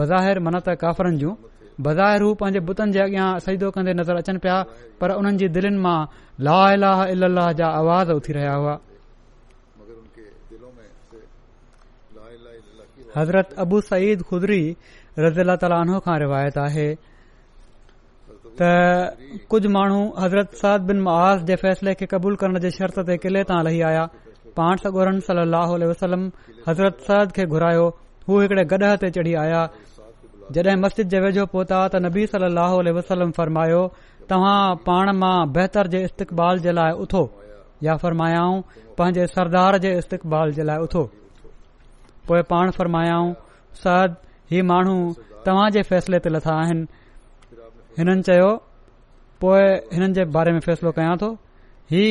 [0.00, 1.34] बज़ाहिर मन त काफ़िरन जूं
[1.86, 4.56] बज़ाहिर हू पंहिंजे बुतनि जे अॻियां सईदो कंदे नज़र अचनि पिया
[5.00, 5.98] पर उन्हनि जी दिलनि मां
[6.42, 7.22] ला लाह इल
[7.60, 8.74] जा आवाज़ उथी रहिया हुआ
[13.16, 14.62] हज़रत अबू सईद ख़ुदरी
[15.22, 15.44] रज़ी
[16.06, 16.88] खां रिवायत आहे
[18.60, 18.70] त
[19.50, 21.04] कुझु माण्हू हज़रत साद बिन
[21.50, 24.04] जे फैसले खे कबूल करण जे शर्त ते किले तां लही आया
[24.58, 25.22] पाण सगोरन
[25.92, 26.30] वसलम
[26.68, 27.86] हज़रत सद खे घुरायो
[28.28, 29.60] हू हिकड़े गॾह ते चढ़ी आया
[30.56, 33.80] जड॒ मस्जिद जे वेझो पोता त नबी सली वसलम फरमायो
[34.30, 37.20] तव्हां पाण मां बहितर जे इस्तक़बाल जे लाइ उथो
[37.86, 38.56] या फ़रमायाऊं
[39.00, 41.02] पंहिंजे सरदार जे इस्तक़बाल जे लाइ उथो
[42.30, 43.28] पोएं पाण फ़रमायाऊं
[43.82, 44.16] सद
[44.52, 44.96] सी माण्हू
[45.48, 48.48] तव्हां जे फ़ैसिले ते लथा आहिनि हिननि चयो
[49.44, 49.62] पोइ
[49.94, 51.30] हिननि जे बारे में फ़ैसिलो कया थो
[51.94, 52.04] ही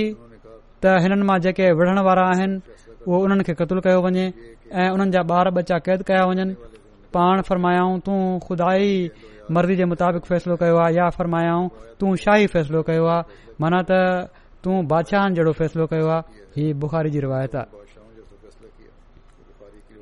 [0.86, 2.62] त हिननि मां जेके विढ़ण वारा आहिनि
[2.96, 4.28] उहो उन्हनि खे क़तलु कयो वञे
[4.82, 6.54] ऐं उन्हनि जा ॿार बच्चा क़ैद कया वञनि
[7.18, 8.90] पाण फरमायाऊं तूं खुदाई
[9.56, 11.66] मर्ज़ी जे मुताबिक़ फ़ैसिलो कयो आहे या फरमायाऊं
[12.00, 13.24] तूं शाही फ़ैसिलो कयो आहे
[13.62, 13.98] माना त
[14.64, 17.82] तूं बादशाहनि जहिड़ो फ़ैसिलो कयो आहे हीअ बुखारी जी रिवायत आहे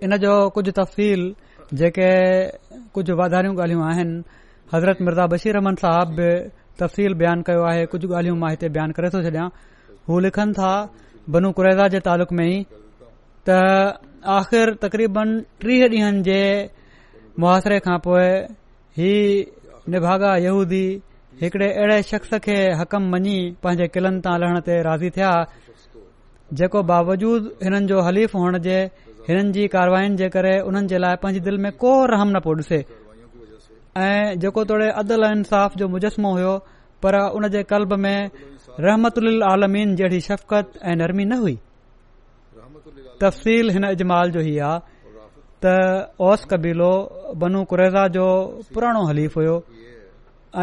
[0.10, 1.22] इन जो कुझु तफ़सील
[1.82, 2.10] जेके
[3.00, 4.16] कुझु वाधारियूं ॻाल्हियूं आहिनि
[4.76, 6.30] हज़रत मिर्ज़ा बशीर अहमन साहब बि
[6.84, 9.48] तफ़सील बयानु कयो आहे कुझु ॻाल्हियूं मां हिते बयानु करे थो छॾियां
[10.10, 10.72] हू लिखनि था
[11.34, 12.64] बनू कुरेदा जे तालुक़ में ई
[13.50, 13.64] त
[14.42, 15.28] आख़िर तक़रीबन
[15.62, 16.40] टीह ॾींहनि जे
[17.40, 18.28] मुआरे खां पोइ
[18.98, 19.12] ही
[19.92, 20.86] निभागा यहूदी
[21.42, 25.32] हिकड़े अहिड़े शख़्स खे हकम मञी पंहिंजे किलनि तां लहण ते राज़ी थिया
[26.62, 28.78] जेको बावजूद हिननि जो हलीफ़ हुअण जे
[29.28, 32.56] हिननि जी कारवाईनि जे करे हुननि जे लाइ पंहिंजे दिल में को रहम न पियो
[32.62, 32.82] डि॒से
[34.08, 36.56] ऐं जेको तोड़े अदल इंसाफ़ जो मुजस्मो हुयो
[37.04, 38.18] पर उन जे कल्ब में
[38.88, 41.58] रहमतल आलमीन जहिड़ी शफ़क़त ऐं नरमी न हुई
[43.22, 44.80] तफ़सील हिन इजमाल जो हीउ आहे
[45.66, 45.70] त
[46.30, 46.94] ओस कबीलो
[47.42, 48.26] बनू कुरेज़ा जो
[48.74, 49.56] पुराणो हलीफ़ हुओ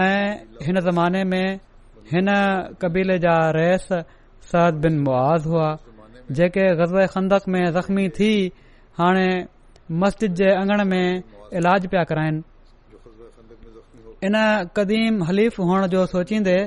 [0.02, 0.22] ऐं
[0.66, 1.48] हिन ज़माने में
[2.12, 2.28] हिन
[2.82, 3.86] क़बीले जा रैस
[4.50, 5.70] सद बिन मुआज़ हुआ
[6.36, 8.32] जेके गज़ब खंदक में ज़ख़्मी थी
[8.98, 9.28] हाणे
[10.02, 11.06] मस्जिद जे अंगण में
[11.58, 12.40] इलाज पिया कराइनि
[14.26, 14.34] इन
[14.76, 16.58] क़दीम हलीफ़ हुअण जो सोचींदे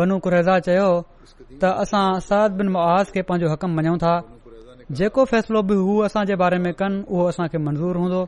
[0.00, 0.90] बनू कुरेज़ा चयो
[1.60, 4.14] त असां सद बिन मुआज़ खे पंहिंजो हक़म मञूं था
[4.90, 8.22] जेको फ़ैसिलो बि हू असां बारे में कनि उहो असां खे मंज़ूर हूंदो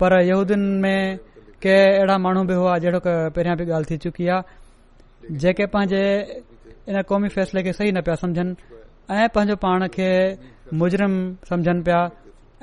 [0.00, 1.18] पर यहूदीन में
[1.62, 6.04] के अहिड़ा माण्हू बि हुआ जहिड़ो क पहिरियां बि ॻाल्हि थी चुकी आहे जेके पंहिंजे
[6.88, 8.54] इन क़ौमी फ़ैसिले खे सही न पिया सम्झनि
[9.10, 10.08] ऐं पंहिंजो पाण खे
[10.82, 11.12] मुजरिम
[11.48, 12.00] समझनि पिया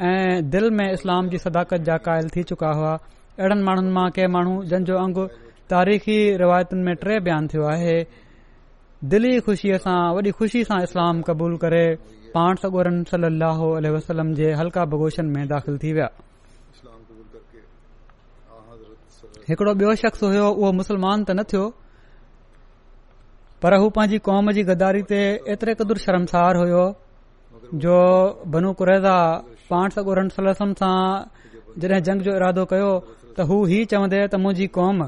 [0.10, 2.94] ऐं दिल में इस्लाम जी सदाकत जा क़ाइल थी चुका हुआ
[3.40, 5.26] अहिड़नि माण्हुनि मां के माण्हू जो अंगु
[5.74, 7.96] तारीख़ी रिवायतुनि में टे बयानु थियो आहे
[9.12, 11.86] दिली खु़शीअ सां वॾी खुशी सां इस्लाम क़बूल करे
[12.36, 16.10] पाण सगोरम सलो वसलम जे हल्का बगोशन में दाख़िल थी विया
[19.50, 21.66] हिकड़ो बियो शख्स हुयो उहो मुसलमान त न थियो
[23.64, 25.20] पर हू पंहिंजी कौम जी गदारी ते
[25.54, 26.84] एतिरे क़दुरु शर्मसार हुयो
[27.86, 27.96] जो
[29.96, 30.96] सगोरन पानसर सां
[31.84, 32.92] जॾहिं जंग जो इरादो कयो
[33.40, 35.02] त हू ही चवंदे त मुंहिंजी कौम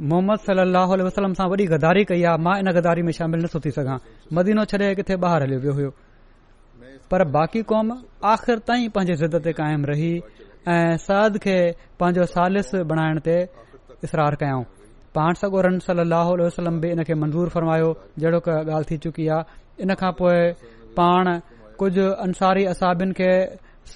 [0.00, 3.60] मोहम्मद सली अलाह वसलम सां वॾी गदारी कई आहे मां इन गदारी में शामिल नथो
[3.64, 3.96] थी सघां
[4.36, 5.90] मदीनो छॾे किथे ॿाहिरि हलियो वियो हो
[7.10, 7.90] पर बाक़ी कौम
[8.32, 10.10] आख़िर ताईं पंहिंजी ज़िद ते क़ाइमु रही
[10.74, 11.56] ऐं सरद खे
[12.00, 13.34] पंहिंजो सालिस बणाइण ते
[14.10, 14.62] इसरार कयऊं
[15.18, 19.58] पाण सगोरन सलाह वसलम बि इनखे मंज़ूर फरमायो जहिड़ो का ॻाल्हि थी चुकी आहे
[19.88, 20.38] इन खां पोइ
[21.00, 21.32] पाण
[21.82, 23.32] कुझु अंसारी असाबिन खे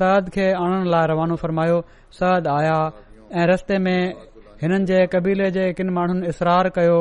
[0.01, 1.81] सद खे आणण लाइ रवानो फ़रमायो
[2.21, 2.79] सद आया
[3.41, 4.31] ऐं रस्ते में
[4.63, 6.99] हिननि जे कबीले जे किन माण्हुनि इसरार कयो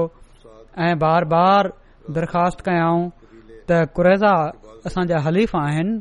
[0.85, 1.63] ऐं बार बार
[2.15, 3.01] दरख़्वास्त कयाऊं
[3.69, 4.33] त कुरेज़ा
[4.87, 5.93] असां जा हलीफ़ आहिनि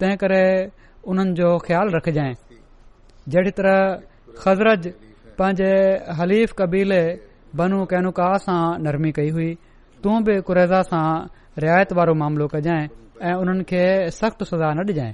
[0.00, 0.44] तंहिं करे
[1.06, 2.32] हुननि जो ख़्यालु रखजांइ
[3.30, 3.78] जेड़ी तरह
[4.42, 4.82] ख़ज़रत
[5.38, 5.70] पंहिंजे
[6.18, 7.02] हलीफ़ कबीले
[7.58, 9.50] बनु कैनुका सां नरमी कई हुई
[10.02, 11.06] तूं बि कुरेज़ा सां
[11.62, 12.84] रियायत वारो मामिलो कजांइ
[13.28, 13.82] ऐं उन्हनि खे
[14.18, 15.12] सख़्तु सज़ा न ॾिजांइ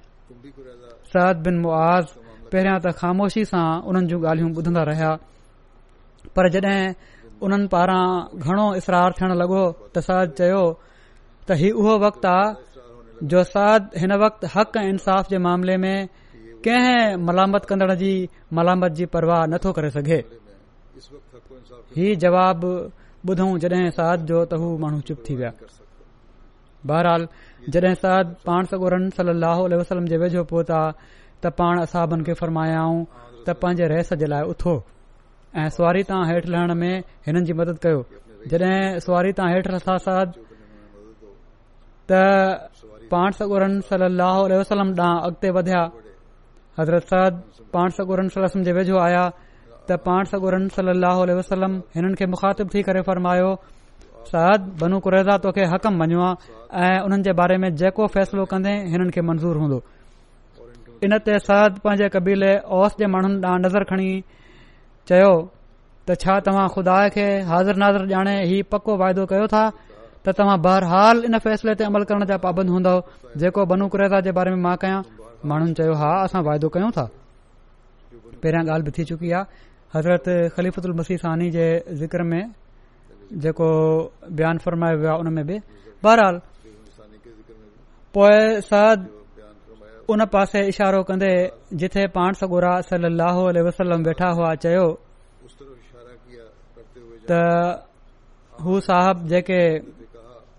[1.12, 2.06] सद बिन मुआज़
[2.52, 5.10] पहिरियां त ख़ामोशी सां उन्हनि जूं ॻाल्हियूं ॿुधंदा रहिया
[6.38, 6.94] पर जडहिं
[7.46, 8.04] उन्हनि पारां
[8.46, 9.62] घणो इसरार थियण लॻो
[9.94, 10.62] त साद चयो
[11.48, 15.98] त हीउ उहो वक़्ति आहे जो साद हिन वक़्ति हक़ ऐं इंसाफ़ जे मामले में
[16.66, 18.12] कंहिं मलामत कंदड़ जी
[18.58, 20.20] मलामत जी परवाह नथो करे सघे
[21.98, 22.64] हीउ जवाब
[23.30, 25.48] ॿुधो जड॒हिं साद जो त हू माण्हू चुप थी विया
[26.90, 27.26] बहरहाल
[27.74, 30.78] जड॒ सद पाण सगोरन सलाह वसलम जे वेझो पहुता
[31.42, 33.02] त पाण असाबन खे फरमायाऊं
[33.48, 34.74] त पंहिंजे रहस जे लाइ उथो
[35.50, 36.94] ऐं सुवारी तां हेठि लहण में
[37.26, 38.00] हिननि जी मदद कयो
[38.50, 40.32] जॾहिं सुवारी तां हेठि लथा सरद
[42.06, 42.10] त
[43.10, 44.02] पाण सगोरन सल
[44.60, 45.80] वसलम ॾांहुं अॻिते वधिया
[46.78, 47.42] हज़रत सरद
[47.74, 48.28] पाण सगोरम
[48.62, 49.24] जे वेझो आया
[49.90, 53.50] त पाण सगोरन सल अह वसलम हिननि खे मुखातिब थी करे फरमायो
[54.30, 58.72] साद बनु कुरेज़ा तोखे हकम मञियो आहे ऐं हुननि जे बारे में जेको फ़ैसिलो कंदे
[58.92, 59.78] हिननि खे मंज़ूर हूंदो
[61.04, 64.10] इन ते सरद पांजे कबीले ओस जे माण्हुनि ॾांहुं नज़र खणी
[65.08, 65.32] चयो
[66.06, 69.64] त छा तव्हां खुदा खे हाज़िर नाज़िर ॼाणे हीउ पको वाइदो कयो था
[70.24, 72.94] त तव्हां बहरहाल इन फैसले ते अमल करण जा पाबंद हूंदो
[73.40, 75.00] जेको बनूकु रा जे बारे में मां कयां
[75.48, 77.04] माण्हुनि चयो हा असां वाइदो कयूं था
[78.40, 79.44] पहिरियां ॻाल्हि बि थी चुकी आहे
[79.96, 81.66] हज़रत ख़लीफ़ल मसीसानी जे
[82.02, 82.42] ज़िक्र में
[83.42, 83.68] जेको
[84.36, 85.56] बयान फरमायो वियो आहे उनमें बि
[86.04, 86.36] बाहिराल
[90.10, 91.32] उन पासे इशारो कन्दे
[91.80, 94.86] जिथे पाण सगोरा सलो वसलम वेठा हुआ चयो
[97.30, 97.32] त
[98.64, 99.60] हू साहब जेके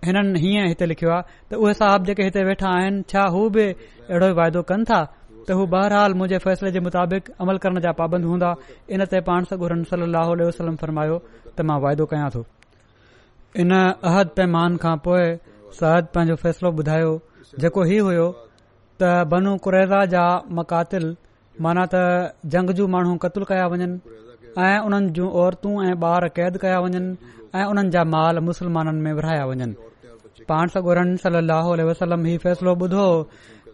[0.07, 3.65] हिननि हीअं हिते लिखियो आहे त उहे साहब जेके हिते वेठा आहिनि छा हू बि
[3.71, 4.99] अहिड़ो वाइदो कनि था
[5.47, 8.49] त हू बहरहाल मुंहिंजे फैसले जे मुताबिक अमल करण जा पाबंद हूंदा
[8.95, 9.41] इन ते पाण
[9.91, 12.41] सल लाहो आलो वसलम फरमायो त मां वाइदो कयां थो
[13.65, 13.69] इन
[14.09, 15.25] अहद पैमान खां पोइ
[15.81, 17.11] साहद पंहिंजो फैसलो ॿुधायो
[17.65, 18.27] जेको हीउ हुयो
[19.01, 20.23] त बनू कुरेज़ा जा
[20.57, 21.05] मक़ातिल
[21.65, 21.95] माना त
[22.53, 23.87] जंग जूं माण्हू क़तल कया वञनि
[24.65, 27.01] ऐं उन्हनि जूं औरतू ऐं ॿार कैद कया वञनि
[27.59, 29.73] ऐं उन्हनि जा माल मुस्लमाननि में विराया वञनि
[30.49, 33.07] पाण सगोरन सली लाहु वसलम फ़ैसिलो ॿुधो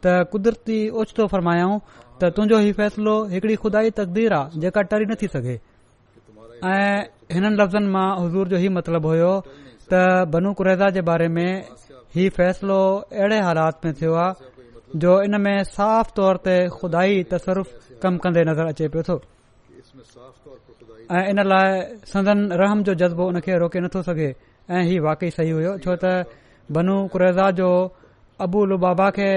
[0.04, 1.78] त क़ुदरती ओचतो फरमायाऊं
[2.20, 5.56] त तुंजो हीउ फ़ैसिलो हिकड़ी खुदााई तक़दीर आहे जेका टरी नथी सघे
[6.74, 6.92] ऐं
[7.38, 9.34] हिननि लफ़्ज़नि मां हज़ूर जो इहो मतिलब हो
[9.94, 11.50] त बनू कुरेज़ा जे बारे में
[12.18, 14.34] हीउ फ़ैसिलो अहिड़े हालात में थियो आहे
[14.95, 19.15] जो इन में साफ़ तौर ते खुदाई तसरुफ़ कम कन्दे नज़र अचे पियो थो
[21.12, 24.30] ऐं इन लाइ संदन रहम जो जज़्बो उन खे रोके नथो सघे
[24.71, 26.23] ऐं ही वाकई सही हो छो त
[26.71, 27.69] बनू कुरेज़ा जो
[28.45, 29.32] अबू लुबाबा खे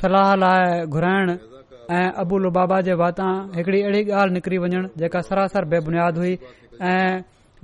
[0.00, 6.18] सलाह लाइ घुराइण ऐं लुबाबा जे वाता हिकड़ी अहिड़ी ॻाल्हि निकरी वञणु जेका सरासर बेबुनियाद
[6.18, 6.34] हुई
[6.92, 7.20] ऐं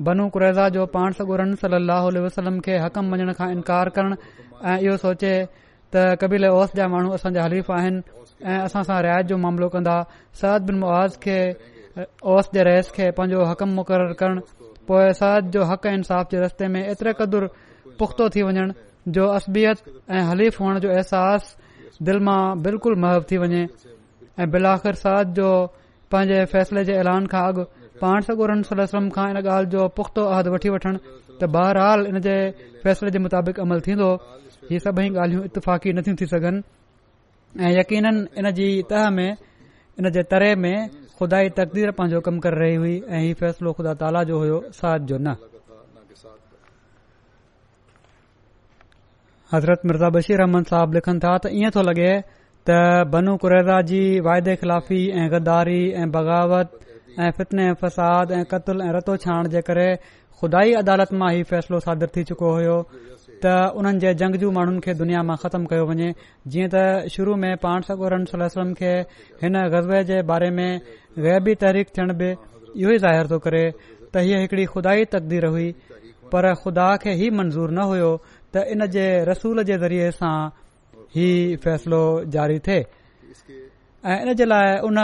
[0.09, 4.16] बनू कुरेज़ा जो पाण सगुरन सली वसलम खे हक़म मञण खां इनकार करण
[4.61, 5.33] ऐं इहो सोचे
[5.92, 8.01] त कबील ओस जा माण्हू असांजा हलीफ़ आहिनि
[8.44, 9.96] ऐं असां सां रियायत जो मामिलो कंदा
[10.40, 11.38] सद बिन मुआज़ खे
[12.33, 14.37] ओस जे रहस खे पंहिंजो हक़म मुक़ररु करण
[14.88, 17.46] पोए साद जो हक़ इंसाफ़ जे रस्ते में एतिरे क़दुरु
[17.98, 18.68] पुख़्तो थी वञण
[19.16, 19.79] जो असबियत
[20.12, 23.62] ऐं हलीफ़ हुअण जो अहसासु दिल मां बिल्कुलु महव थी वञे
[24.40, 25.48] ऐं बिल आख़िर साद जो
[26.12, 27.64] पंहिंजे फैसले जे ऐलान खां अॻु
[28.01, 30.96] पाण सगुर सलम खां इन ॻाल्हि जो पुख़्तो अहद वठी वठण
[31.40, 32.37] त बहरहाल इन जे
[32.85, 34.09] फ़ैसिले जे मुताबिक़ अमल थींदो
[34.70, 36.62] इहे सभई ॻाल्हियूं इतफ़ाक़ी नथियूं थी सघनि
[37.64, 38.07] ऐ यकीन
[38.40, 42.96] इन जी तह में इन जे तरे में खुदााई तक़दीर पंहिंजो कमु करे रही हुई
[43.16, 44.42] ऐं ही फ़ैसलो ख़ुदा ताला जो
[45.18, 45.37] न
[49.52, 52.11] हज़रत मिर्ज़ा बशीर रहमन साहिब लिखनि था त इएं थो लगे
[52.68, 52.76] त
[53.16, 56.78] बनु क्रेज़ा जी वाइदे ख़िलाफ़ी ऐं गदारी ऐं बग़ावत
[57.26, 59.88] ऐं फितने ऐं फ़साद ऐं क़तल ऐं रतो छाणण जे करे
[60.40, 62.76] खुदााई अदालत मां हीउ फ़ैसिलो सादर थी चुको हो
[63.44, 63.46] त
[63.79, 66.09] उन्हनि जे जंगजू माण्हुनि खे दुनिया मां ख़तमु कयो वञे
[66.53, 68.92] जीअं त शुरू में पाण सगोरन सलम वसलम खे
[69.42, 70.70] हिन गज़बे जे बारे में
[71.27, 72.31] ग़ैबी तहरीक थियण बि
[72.83, 73.62] इहो ई ज़ाहिरु थो करे
[74.12, 75.68] त हीअ हिकड़ी खुदाई तक़दीर हुई
[76.33, 78.11] पर ख़ुदा खे ही मंज़ूर न हुयो
[78.55, 80.35] त इन जे रसूल जे ज़रिये सां
[81.18, 81.29] ही
[81.66, 82.03] फ़ैसिलो
[82.37, 84.98] जारी थे ऐं इन जे लाइ उन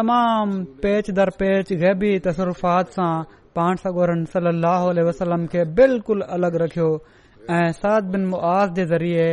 [0.00, 3.12] तमामु पेच दर पेच ग़ैबी तसरुफ़ात सां
[3.58, 4.58] पाण सगोरन सल
[5.10, 6.88] वसलम खे बिल्कुलु अलगि॒ रखियो
[7.50, 9.30] ऐ साद बिन मुआज़ ذریعے ज़रिये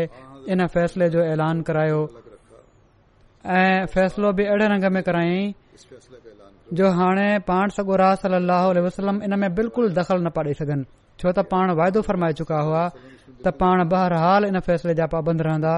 [0.53, 2.01] इन फैसले जो ऐलान करायो
[3.45, 5.53] ऐं फ़ैसिलो बि अहिड़े रंग में करायई
[6.77, 10.83] जो हाणे पाण सगो राह स बिल्कुलु दख़ल न पाए ॾेई सघनि
[11.19, 12.83] छो त पाण वाइदो फरमाए चुका हुआ
[13.45, 15.73] त पाण बहरहाल इन फैसले जा पाबंद रहंदा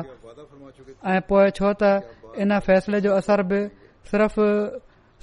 [1.15, 1.83] ऐं छो त
[2.41, 3.59] इन फैसले जो असर बि
[4.11, 4.39] सिर्फ़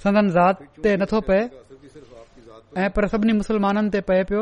[0.03, 1.41] सदन ज़ात ते नथो पए
[2.77, 4.41] ऐं पर सभिनी مسلمانن ते پے پیو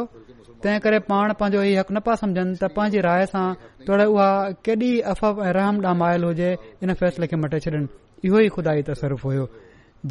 [0.63, 3.47] तंहिं करे पाण पांजो हीउ हक़ न पिया समुझनि त पंहिंजी राय सां
[3.85, 6.49] तोड़े उहा केॾी अफ़व रहम रहम मायल हुजे
[6.83, 7.89] इन फ़ैसिले खे मटे छन
[8.25, 9.45] इहो ई खुदाई त स्वर्फ़ हो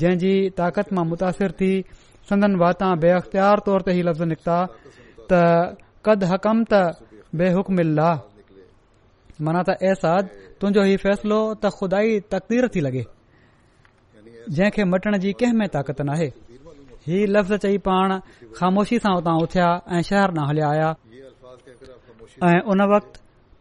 [0.02, 1.70] जंहिं जी ताक़त मां मुतासिर थी
[2.30, 4.58] संदन बाता बे अख़्तियार तोर ते ई लफ़्ज़ निकिता
[5.30, 5.78] त
[6.10, 6.82] कद हकम त
[7.38, 8.10] बेहुकम ला
[9.46, 10.24] माना त एसाद
[10.60, 13.02] तुंहिंजो हीउ फ़ैसिलो त खुदाई तकदीर थी लॻे
[14.56, 16.28] जंहिंखे मटण जी कंहिं में ताक़त नाहे
[17.06, 18.16] हीउ लफ़्ज़ चई पाण
[18.56, 20.88] ख़ामोशी सां उतां उथिया ऐं शहर न हलिया आया
[22.48, 23.16] ऐं उन वक़्त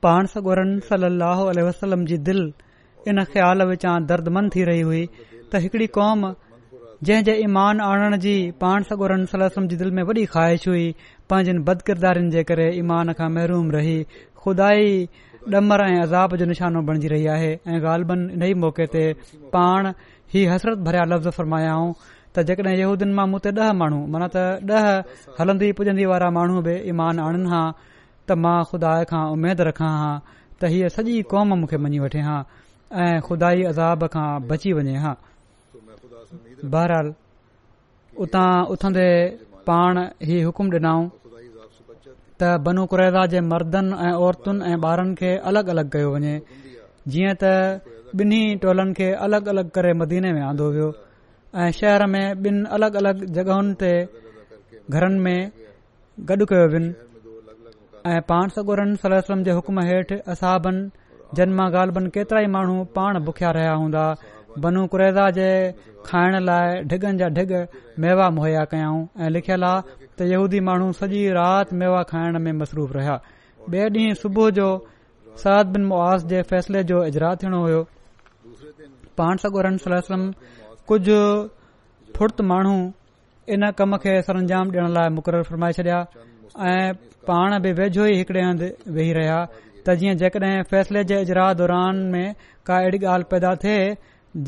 [0.05, 2.45] पाण सगोरन सलाह वसलम जी दिलि
[3.13, 6.27] इन ख़्याल विचां दर्दमंद थी रही हुई त हिकड़ी कौम
[7.07, 8.33] जंहिं जे ईमान आणण जी
[8.65, 10.83] पाण सगोरन सलम जी दिलि में वॾी ख़्वाहिश हुई
[11.33, 13.95] पंहिंजनि बद किरदारनि जे करे ईमान खां महरूम रही
[14.43, 14.91] खुदाई
[15.55, 19.05] डमर ऐं अज़ाब जो निशानो बणिजी रही आहे ऐं ग़ालबन इन ई मौक़े ते
[19.55, 19.91] पाण
[20.35, 21.91] ही हसरत भरिया लफ़्ज़ फ़रमायाऊं
[22.35, 24.83] त यहूदीन मां मूं ॾह माण्हू मन त ॾह
[25.39, 27.61] हलन्दी पुजंदी वारा माण्हू बि ईमान आणिन हा
[28.27, 30.15] त मां खुदा खां उमेद रखां हां
[30.59, 32.39] त हीअ सॼी क़ौम मूंखे मञी वठे हां
[33.03, 35.15] ऐं ख़ुदाई अज़ाब खां बची वञे हां
[36.73, 37.07] बहरहाल
[38.23, 39.07] उतां उथंदे
[39.67, 39.95] पाण
[40.33, 41.09] ई हुकुम डि॒न
[42.39, 46.35] त बनुकुरेदा जे मर्दनि ऐं औरतुनि ऐं ॿारनि खे अलगि॒ अलगि॒ कयो वञे
[47.11, 47.43] जीअं त
[48.23, 50.89] ॿिन्ही टोलनि खे अलगि॒ अलगि॒ करे मदीने में आंदो वियो
[51.57, 53.89] ऐं शहर में ॿिनि अलगि॒ अलगि॒ जग॒नि ते
[54.89, 55.51] घरनि में
[56.29, 56.81] गॾु कयो वञ
[58.09, 60.75] ऐं पाण सगोरन सलम जे हुक्म हेठि असहाबन
[61.39, 64.03] जनमा गालबन केतिरा ई माण्हू पाण बुख्या रहिया हूंदा
[64.61, 65.47] बनू कुरेज़ा जे
[66.05, 67.51] खाइण लाइ ढिगनि जा ढिग
[68.05, 72.93] मेवा मुहैया कयाऊं ऐं लिखियल आहे त यूदी माण्हू सॼी राति मेवा खाइण में मसरूफ़
[72.99, 73.19] रहिया
[73.69, 74.69] ॿे ॾींहुं सुबुह जो
[75.43, 77.83] सरद बिन मुआस जे फैसले जो इजरा थियणो हो
[79.21, 80.31] पान सगोरन सलम
[80.91, 81.21] कुझु
[82.17, 82.77] फुर्त माण्हू
[83.55, 85.97] इन कम खे सर अंजाम ॾियण लाइ मुक़ररु फरमाए छॾिया
[86.69, 86.89] ऐं
[87.29, 91.99] पाण बि वेझो ई हिकड़े हंधि वेही रहिया त जीअं जेकॾहिं फैसले जे इजरा दौरान
[92.13, 92.25] में
[92.69, 93.83] का अहिड़ी ॻाल्हि पैदा थिए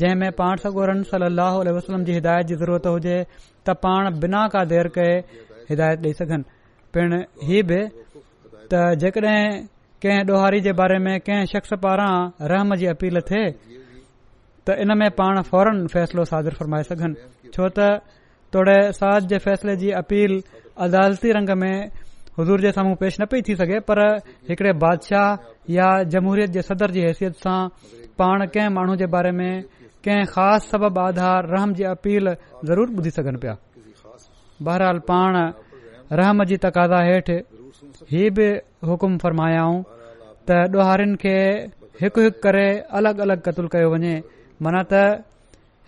[0.00, 4.40] जंहिं में पाण सां ॻोरनि सलाह वसलम जी हिदायत जी ज़रूरत हुजे त पाण बिना
[4.56, 5.12] का देर कए
[5.70, 6.56] हिदायत ॾेई सघनि
[6.98, 7.18] पिण
[7.50, 7.80] ही बि
[8.74, 9.38] त जेकॾहिं
[10.06, 12.12] कंहिं ॾोहारी जे बारे में कंहिं शख़्स पारां
[12.54, 13.48] रहम जी अपील थिए
[14.66, 17.14] त इन में पाण फौरन फ़ैसिलो सादर फ़रमाए सघनि
[17.54, 17.78] छो त
[18.54, 20.32] तोड़े साज़ जे फ़ैसिले जी अपील
[20.86, 21.78] अदालती रंग में
[22.38, 23.98] हज़ूर जे साम्हूं पेष न पई थी सघे पर
[24.48, 25.28] हिकड़े बादशाह
[25.74, 27.58] या जमहरियत जे सदर जी हैसियत सां
[28.18, 29.62] पाण कंहिं माण्हू जे बारे में
[30.04, 32.24] कंहिं ख़ासि सबबु आधार रहम जी अपील
[32.70, 33.54] ज़रूर ॿुधी सघनि पिया
[34.68, 35.32] बहरहाल पाण
[36.20, 37.36] रहम जी तक़ादा हेठि
[38.12, 38.48] ही बि
[38.90, 39.78] हुकुम फ़रमायाऊं
[40.50, 41.36] त ॾोहारिनि खे
[42.02, 42.66] हिकु हिकु करे
[43.00, 44.14] अलगि॒ अलगि॒ कत्ल कयो वञे
[44.64, 45.24] मन त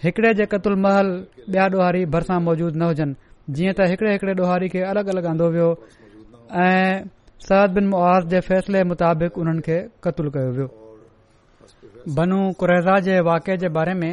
[0.05, 1.09] हिकड़े जे क़तुल महल
[1.55, 3.15] ॿिया ॾोहारी भरिसां मौजूदु न हुजनि
[3.57, 5.69] जीअं त हिकड़े हिकड़े ॾोहारी खे अलॻि अलॻि आंदो वियो
[6.63, 6.95] ऐं
[7.49, 9.79] सरद बिन मुआज़ जे फैसले मुताबिक़ उन्हनि खे
[10.57, 10.69] वियो
[12.17, 14.13] बनु कुरैज़ा जे वाके जे बारे में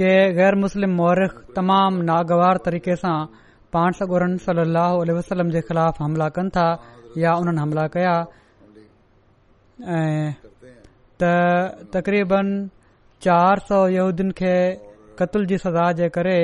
[0.00, 3.16] के गैर मुस्लिम मौरख तमामु नागवार तरीक़े सां
[3.76, 4.60] पाण सगोरन सल
[5.20, 6.66] वसलम जे ख़िलाफ़ हमला कनि था
[7.24, 8.12] या उन्हनि हमला कया
[9.96, 10.28] ऐं
[11.96, 12.46] तक़रीबन
[13.24, 14.52] चार सौ यहूदीन खे
[15.18, 16.36] कतल जी सज़ा जे करे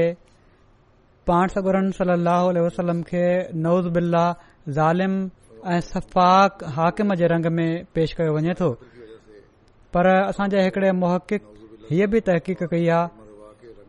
[1.31, 3.23] पाण सगुरन सली वसलम खे
[3.67, 4.25] नौज़ बिल्ला
[4.79, 5.15] ज़ालिम
[5.75, 8.69] ऐं सफ़ाक हाकिम जे रंग में पेश कयो वञे तो
[9.97, 11.33] पर असांजे हिकड़े मोहक़
[11.91, 13.27] हीअ बि तहक़ीक़ कई आहे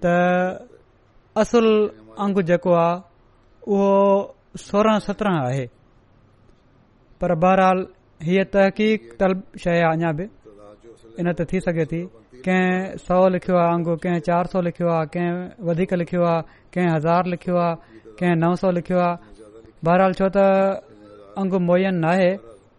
[0.05, 0.69] त
[1.43, 1.67] असुल
[2.27, 3.01] अंग जेको आहे
[3.73, 3.91] उहो
[4.67, 5.65] सोरहं सत्रहं आहे
[7.21, 7.85] पर बहरहाल
[8.31, 10.29] हीअ तहक़ीक़ल शइ आहे अञा बि
[11.25, 12.01] इनते थी सघे थी
[12.45, 15.35] कंहिं सौ लिखियो आहे अंगु कंहिं चार सौ लिखियो आहे कंहिं
[15.67, 16.41] वधीक लिखियो आहे
[16.73, 19.15] कंहिं हज़ार लिखियो आहे कंहिं नौ सौ लिखियो आहे
[19.85, 20.39] बहराल छो त
[21.41, 22.29] अंगु मुयन नाहे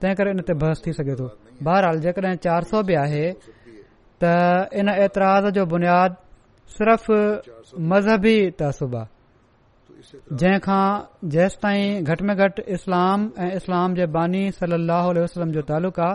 [0.03, 1.27] तंहिं करे इन ते बहस थी सघे थो
[1.67, 3.27] बहरहाल जेकॾहिं चार सौ बि आहे
[4.23, 4.23] त
[4.81, 6.17] इन एतिराज़ बुनियादु
[6.79, 7.07] सिर्फ़
[7.93, 9.09] मज़हबी तहसुबु आहे
[10.41, 10.87] जंहिंखां
[11.35, 16.15] जेस ताईं घटि में घटि इस्लाम ऐं इस्लाम जे बानी जो तालुक़ु आहे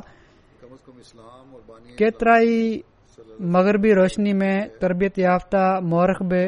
[3.55, 6.41] मगरबी रोशनी में तरबियत याफ़्ता मोरख बि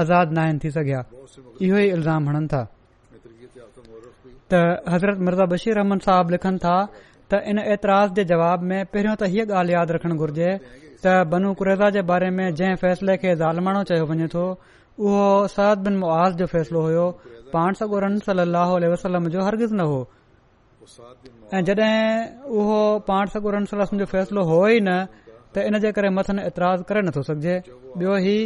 [0.00, 1.00] आज़ाद न आहिनि थी सघिया
[1.62, 2.62] इहो ई इल्ज़ाम हणनि था
[4.50, 4.52] त
[4.94, 6.76] हज़रत मिर्ज़ा बशीर रहमन साहिब लिखनि था
[7.30, 10.50] त इन ऐतराज़ जे जवाब में पहिरियों त हीअ ॻाल्हि यादि रखण घुर्जे
[11.04, 14.44] त बनु कुरेज़ा जे बारे में जंहिं फ़ैसिले खे ज़ालमाणो चयो वञे थो
[15.04, 15.22] उहो
[15.54, 17.06] सरद बिन मुआज़ जो फैसलो होयो
[17.54, 18.18] पान सगुरम
[19.04, 20.00] सलम जो हरगिज़ न हो
[21.54, 22.00] ऐं जड॒हिं
[22.60, 22.78] उहो
[23.08, 23.64] पाण सगुरम
[24.02, 25.04] जो फैसलो हो ई न
[25.54, 27.56] त इन जे करे मथनि एतिराज़ करे नथो सघिजे
[28.00, 28.38] ॿियो ई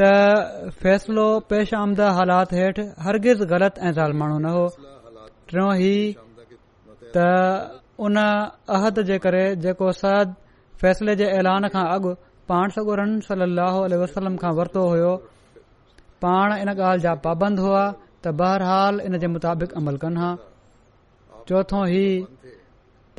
[0.00, 4.64] त फैसलो पेश आमदा हालात हेठि हरगिज़ ग़लति ऐं ज़ाल माण्हू न हो
[5.50, 5.94] टियों ही
[7.16, 7.26] त
[8.04, 8.16] उन
[8.76, 10.28] अहद जे करे जेको सरद
[10.82, 12.14] फैसले जे ऐलान खां अॻु
[12.52, 13.46] पाण सगोरन सल
[14.04, 15.12] वसलम खां वरितो हो
[16.26, 17.84] पाण इन ॻाल्हि जा पाबंद हुआ
[18.24, 20.30] त बहरहाल इन जे मुताबिक अमल कनि हा
[21.48, 22.06] चोथो ही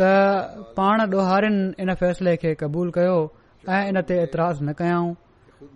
[0.01, 3.17] त पाण डोहारिन इन फ़ैसिले खे क़बूल कयो
[3.69, 5.09] ऐं इन ते एतिराज़ न कयऊं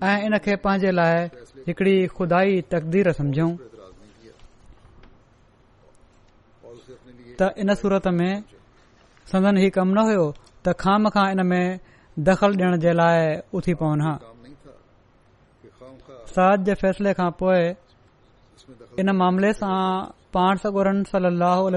[0.09, 1.15] ऐं इन खे पंहिंजे लाइ
[1.67, 2.39] हिकड़ी खुदा
[2.71, 3.49] तक़दीर समझूं
[7.41, 8.41] त इन सूरत में
[9.31, 10.25] संदन ही कम न हुयो
[10.65, 11.65] त खामखां इन में
[12.29, 14.13] दख़ल डि॒यण जे लाइ उथी पवन हा
[16.65, 17.61] से फ़ैसिले खां पोए
[18.99, 19.77] इन मामले सां
[20.33, 21.05] पाण सगोरन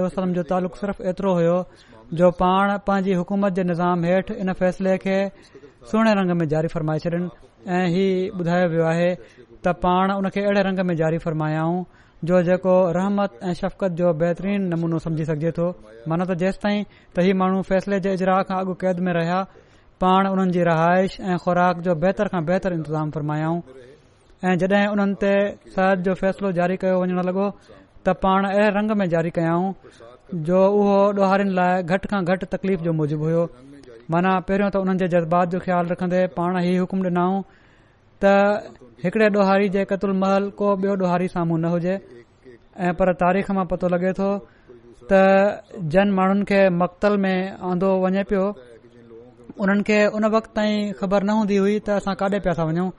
[0.05, 1.57] वसलम जो तालुक सिर्फ़ एतिरो होयो
[2.19, 5.17] जो पाण पंहिंजी हुकूमत जे निज़ाम हेठि इन फैसले खे
[5.91, 7.27] सुहिणे रंग में जारी फ़रमाए छॾन
[7.77, 8.05] ऐं ही
[8.41, 9.09] ॿुधायो वियो आहे
[9.65, 11.79] त पाण उन खे अहिड़े रंग में जारी फ़रमायाऊं
[12.31, 15.69] जो जेको रहमत ऐं शफ़क़त जो बेहतरीन नमूनो समझी सघजे थो
[16.09, 16.83] माना त जेसि ताईं
[17.17, 19.39] त ही माण्हू फैसले जे इजरा खां अॻु क़ैद में रहिया
[20.05, 23.63] पाण हुननि जी रहाइश ऐं ख़ुराक जो बहितर खां बहितर इंतज़ाम फ़रमायाऊं
[24.51, 25.33] ऐं जड॒हिं हुननि ते
[25.79, 29.73] सरहद जो फ़ैसिलो जारी कयो वञण लॻो त पाण अहिड़े रंग में जारी कयाऊं
[30.35, 33.43] जो उहो ॾोहारिनि लाइ घटि खां घटि तकलीफ़ जो मूजिब हो
[34.11, 37.43] माना पहिरियों त हुननि जे जज़्बात जो ख़्याल रखंदे पाण हीउ हुकुम ॾिनाऊं
[38.23, 41.95] त हिकड़े ॾोहारी जे कतुल महल को बियो ॾोहारी साम्हूं न हुजे
[42.79, 44.29] ऐं पर तारीख़ मां पतो लॻे तो
[45.13, 47.37] त जन माण्हुनि खे मक़तल में
[47.71, 48.45] आंदो वञे पियो
[49.65, 52.91] उन्हनि खे उन वक़्त ताईं ख़बर न हूंदी हुई त असां काॾे पिया था वञूं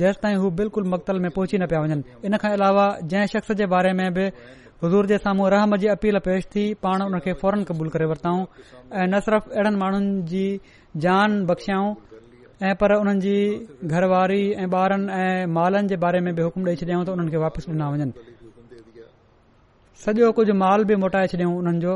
[0.00, 3.52] जेसि ताईं हू बिल्कुलु मकतल में पहुची न पिया वञनि इन खां अलावा जंहिं शख़्स
[3.60, 4.24] जे बारे में बि
[4.82, 8.42] हज़ूर जे साम्हूं रहम जी अपील पेश थी पाण उन खे फौरन क़बूल करे वरताऊं
[8.44, 10.44] ऐं न सिर्फ़ अहिड़नि माण्हुनि जी
[11.04, 11.86] जान बख़्शऊं
[12.68, 13.36] ऐं पर उन्हनि जी
[13.94, 17.38] घरवारी ऐं ॿारनि ऐ मालनि जे बारे में बि हुकुम ॾेई छॾियऊं त हुननि खे
[17.48, 18.24] वापसि ॾिना वञनि
[20.06, 21.92] सॼो कुझु माल बि मोटाए छॾियो हुननि जो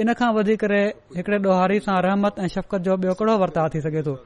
[0.00, 0.64] इन खां वधीक
[1.20, 4.16] हिकड़े डोहारी सां रहमत ऐं शफ़क़त जो बयो कहिड़ो वर्ताव थी सघे थो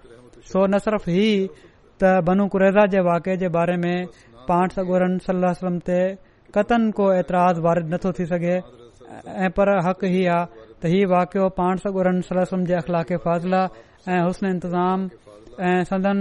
[0.57, 1.31] सो न सिर्फ़ ही
[2.01, 3.97] त बनु क्रैज़ा जे वाके जे बारे में
[4.51, 6.01] पाण सगोरन सलाह वसलम ते
[6.55, 8.57] कतन को एतिराज़ु वारिद नथो थी सघे
[9.45, 10.45] ऐ पर हक़ हीउ आहे
[10.81, 13.63] त हीउ वाकियो पाण सगुरनि सलस जे अख़लाक फ़ाज़िला
[14.13, 15.01] ऐं हुस्न इंतज़ाम
[15.67, 16.19] ऐं सदन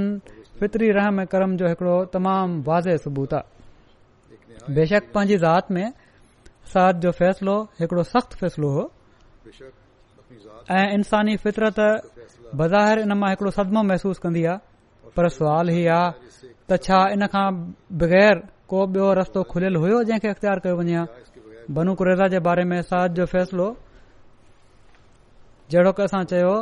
[0.59, 5.87] फितरी रहम करम जो हिकड़ो तमामु वाज़े सबूत आहे बेशक पांजी ज़ात में
[6.71, 8.83] साध जो फ़ैसिलो हिकड़ो सख़्तु फ़ैसिलो हो
[10.79, 11.79] ऐं इन्सानी फितरत
[12.61, 17.27] बज़ाहिर इन मां हिकड़ो सदमो महसूस कंदी आहे पर सुवाल हीउ आहे त छा इन
[17.33, 17.47] खां
[18.01, 18.39] बगैर
[18.71, 21.05] को बियो रस्तो खुलियल हुयो जंहिंखे अख़्तियार कयो वञे हा
[21.77, 23.65] बनू कुरेज़ा जे बारे में साध जो फैसलो
[25.71, 26.53] जहिड़ो की असां चयो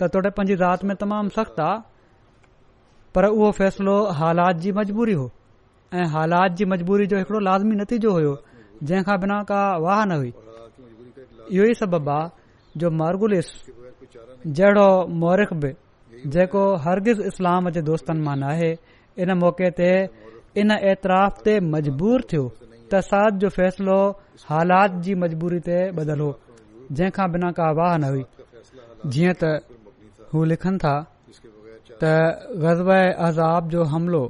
[0.00, 1.76] त तोड़े पंहिंजी राति में तमामु सख़्तु आहे
[3.14, 5.26] पर उहो फ़ैसिलो हालात जी मजबूरी हो
[5.98, 8.34] ऐं हालात जी मजबूरी जो हिकड़ो लाज़मी नतीजो हो
[8.90, 10.32] जंहिं बिना का वाह न हुई
[11.54, 13.48] इहो ई सबबु आहे जो मार्गुलिस
[14.58, 14.88] जहिड़ो
[15.22, 15.70] मौरिक बि
[16.34, 18.70] जेको हरगिज़ इस्लाम जे दोस्तनि माना आहे
[19.22, 19.88] इन मौके ते
[20.62, 23.96] इन एतराफ़ ते मजबूर थियो त साद जो फैसलो
[24.50, 26.28] हालात जी मजबूरी ते बदल हो
[26.98, 28.22] जंहिंखां बिना का वाह न हुई
[29.14, 29.50] जीअं त
[30.34, 30.92] हू लिखनि था
[32.02, 32.12] त
[32.64, 32.92] ग़ज़ब
[33.30, 34.22] अज़ाब जो हमिलो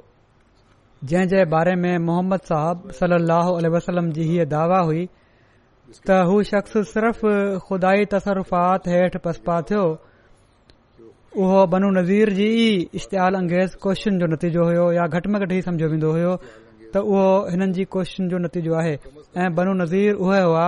[1.13, 6.95] जंहिं जे बारे में मोहम्मद साहब सली वसलम जी हीअ दावा हुई त हू शख़्स
[6.97, 7.23] सिर्फ़
[7.69, 9.85] खुदााई तसरफ़ात हेठि पसपा थियो
[11.35, 12.47] उहो बनू नज़ीर जी
[12.95, 16.35] इश्तेहाल अंगेज़ कोशन जो नतीजो हुयो या घटि में घटि ई सम्झो वेंदो हो
[16.95, 18.93] त उहो हिननि जी कोश्चिन जो नतीजो आहे
[19.35, 20.67] ऐं बनू नज़ीर उहे हुआ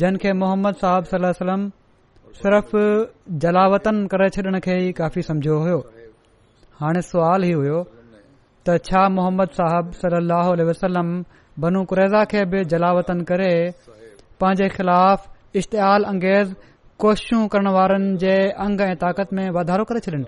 [0.00, 1.68] जिन खे मोहम्मद साहब सलम
[2.40, 2.72] सिर्फ़
[3.44, 5.78] जलावतन करे छॾण खे ई काफ़ी समझो हुयो
[6.80, 7.82] हाणे सुवाल ई हुयो
[8.68, 11.08] त छा मोहम्मद साहिब सलाह वसलम
[11.66, 13.50] बनू कुरेज़ा खे बि जलावतन करे
[14.40, 15.22] पंहिंजे ख़िलाफ़
[15.62, 16.48] इश्तिहल अंगेज़
[17.02, 18.34] कोशिशूं करण वारनि जे
[18.64, 20.26] अंग ऐं ताक़त में वाधारो करे छॾनि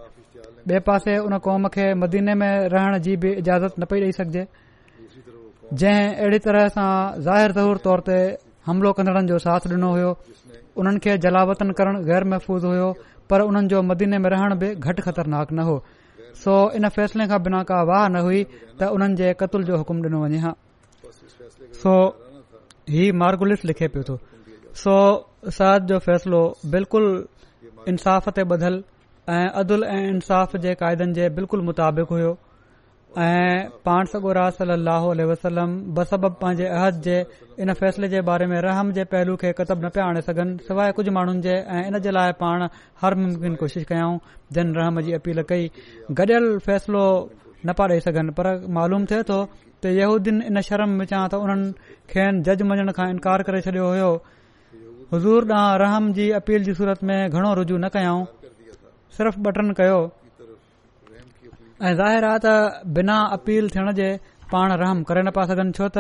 [0.69, 4.43] ॿिए पासे उन कौम खे मदीने में रहण जी बि इजाज़त न पई ॾेई सघजे
[5.81, 6.89] जंहिं अहिड़ी तरह सां
[7.25, 8.17] ज़ाहिर ज़हूर तौर ते
[8.69, 10.11] हमिलो कंदड़नि जो साथ डि॒नो हो
[10.83, 12.89] उन्हनि खे जलावतन करणु गैर महफ़ूज़ हुयो
[13.31, 15.77] पर उन्हनि जो मदीने में रहण बि घटि ख़तरनाक न हो
[16.43, 18.41] सो इन फ़ैसिले खां बिना का वाह न हुई
[18.77, 20.53] त उन्हनि जे क़तल जो हकुम डि॒नो वञे हा
[25.57, 27.11] साद जो फ़ैसिलो बिल्कुलु
[27.91, 28.79] इंसाफ़ ते बधलु
[29.33, 32.31] ऐं अदुल ऐं इंसाफ़ जे क़ाइदनि जे बिल्कुलु मुताबिक़ हुयो
[33.19, 37.17] ऐं पाण सगोर सली वसलम बसब पंहिंजे अहद जे
[37.63, 40.93] इन फ़ैसिले जे बारे में रहम जे पहलू खे कतब न पिया आणे सघनि सवाइ
[40.99, 42.67] कुझ माण्हुनि जे ऐं इन जे लाइ पाण
[43.03, 44.19] हर मुमकिन कोशिश कयाऊं
[44.59, 45.71] जिन रहम जी अपील कई
[46.19, 47.05] गॾियल फ़ैसिलो
[47.67, 49.39] न पिया ॾेई सघनि पर मालूम थिए थो
[49.83, 51.73] त यूदिन इन शर्म में चवां त उन्हनि
[52.15, 54.11] खे जज मञण खां इनकार करे छडि॒यो होयो
[55.13, 58.25] हज़ूर ॾांहुं रहम जी अपील जी सूरत में घणो रुजू न कयाऊं
[59.19, 60.01] सिर्फ़ बटन कयो
[61.89, 62.47] ऐं ज़ाहिरु त
[62.99, 64.09] बिना अपील थियण जे
[64.53, 65.99] पाण रहम करे न पिया सघनि छो त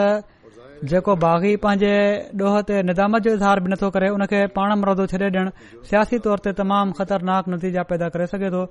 [0.92, 1.94] जेको बाग़ी पांजे
[2.42, 5.50] डोह ते निदामत जो इज़हार बि नथो करे उन खे पाण मरौदो छॾे ॾिणु
[5.88, 8.62] सियासी तौर ते तमामु ख़तरनाक नतीजा पैदा करे सघे थो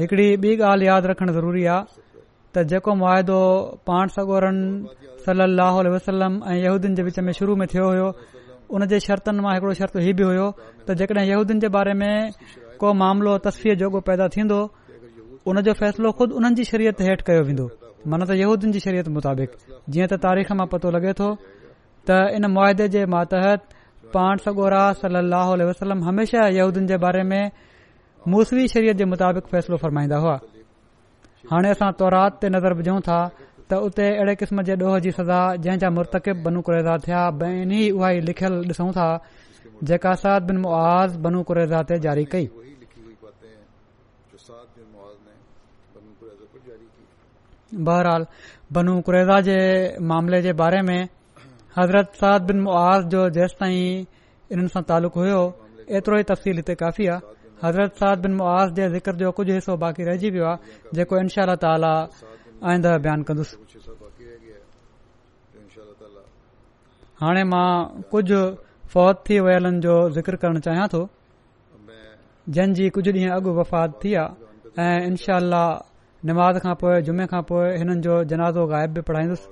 [0.00, 1.88] हिकड़ी ॿी ॻाल्हि यादि रखण ज़रूरी आहे
[2.54, 3.40] त जेको मुआदो
[3.88, 4.56] पाण सगोरन
[5.24, 8.08] सली लहल वसलम ऐं यहूदीन जे विच में शुरू में थियो हो
[8.74, 10.46] उन जे शर्तन मां हिकड़ो शर्त ही बि हुयो
[10.88, 12.32] त जेकॾहिं जे बारे में
[12.80, 14.60] को मामिलो तस्वीह जोॻो पैदा थींदो
[15.48, 17.66] उन जो फ़ैसिलो ख़ुदि हुननि जी शरीयत हेठि कयो वेंदो
[18.12, 19.50] मन त हेदियुनि जी शरीयत मुताबिक
[19.92, 21.28] जीअं त तारीख़ मां पतो लॻे तो
[22.08, 23.60] त इन मुआदे जे मातहत
[24.16, 27.42] पांठ सगोरा सल ल वसलम हमेशा एहूदियुनि जे बारे में
[28.36, 30.36] मूसवी शरीयत जे मुताबिक़ फ़ैसिलो फरमाईंदा हुआ
[31.52, 33.20] हाणे असां तौरात ते नज़र विझूं था
[33.72, 38.18] त उते अहिड़े क़िस्म जे ॾोह जी सज़ा जंहिंजा मुर्तकिब बनु कुरेज़ा थिया ॿिन्ही उहे
[38.28, 39.24] लिखियल ॾिसूं था
[39.88, 40.12] जेका
[42.34, 42.46] कई
[47.88, 48.22] बहरहाल
[48.76, 49.56] बनु कुरेज़ा जे
[50.12, 51.00] मामले जे बारे में
[51.78, 53.86] हज़रत साद बिन मुआज़ जो जेस ताईं
[54.52, 55.40] हिन सां तालुक़ु हुयो
[55.96, 57.22] एतिरो ई तफ़सील हिते काफ़ी आहे
[57.64, 61.48] हज़रत साद बिन मुआज़ जे ज़िक्र जो कुझु हिसो बाक़ी रहिजी वियो आहे जेको इनशा
[61.56, 62.31] त
[62.70, 63.54] आइंदड़ बयानु कंदुसि
[67.22, 67.68] हाणे मां
[68.10, 68.40] कुझु
[68.92, 71.00] फ़ौत थी वियलनि जो ज़िकिर करण चाहियां तो
[72.54, 75.38] जंहिं जी कुझु ॾींहं अॻु वफ़ात थी आहे ऐ इनशाह
[76.30, 79.50] निमाज़ खां पोइ जुमे खां पोइ हिननि जो जनाज़ो ग़ाइबु बि पढ़ाईंदुसि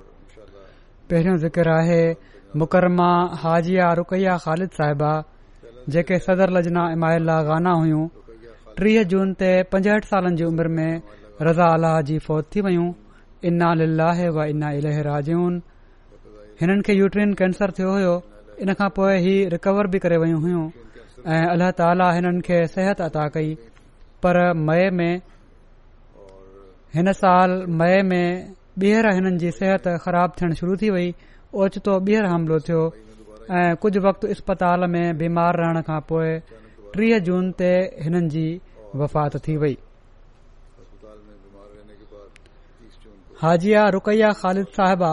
[1.09, 2.01] पहिरियों ज़िक्र आहे
[2.59, 3.11] मुकरमा
[3.43, 5.11] हाजी रुकैया ख़ालिद साहिबा
[5.95, 8.03] जेके सदर लजना इमाहिला गाना हुयूं
[8.83, 10.91] टीह जून ते पंजहठि सालनि जी उमिरि में
[11.47, 12.87] रज़ा अलाह जी فوت थी वियूं
[13.49, 15.53] इन्ना लाहे व इना इलह राजून
[16.61, 18.15] हिननि खे यूटरेन कैंसर थियो हो
[18.79, 20.65] खां पोइ ही रिकवर बि करे वयूं हुयूं
[21.33, 23.49] ऐं अलाह ताला हिननि खे सिहत अदा कई
[24.25, 24.39] पर
[24.69, 25.13] मई में
[26.97, 28.27] हिन साल मई में
[28.81, 31.09] ॿीहर हिननि जी सिहत ख़राब थियण शुरू थी वई
[31.63, 32.85] ओचितो ॿीहर हमिलो थियो
[33.59, 36.33] ऐं कुझ वक़्तु इस्पताल में बीमार रहण खां पोइ
[36.97, 37.73] टीह जून ते
[38.07, 38.47] हिननि जी
[39.03, 39.77] वफ़ात थी वई
[43.41, 45.11] हाजिया रुकैया ख़ालिद साहिबा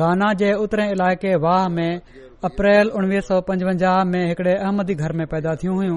[0.00, 2.00] गाना जे उतरे इलाइक़े वाह में
[2.48, 5.96] अप्रैल उणिवीह सौ पंजवंजाह में हिकड़े अहमदी घर में पैदा थियूं हुयूं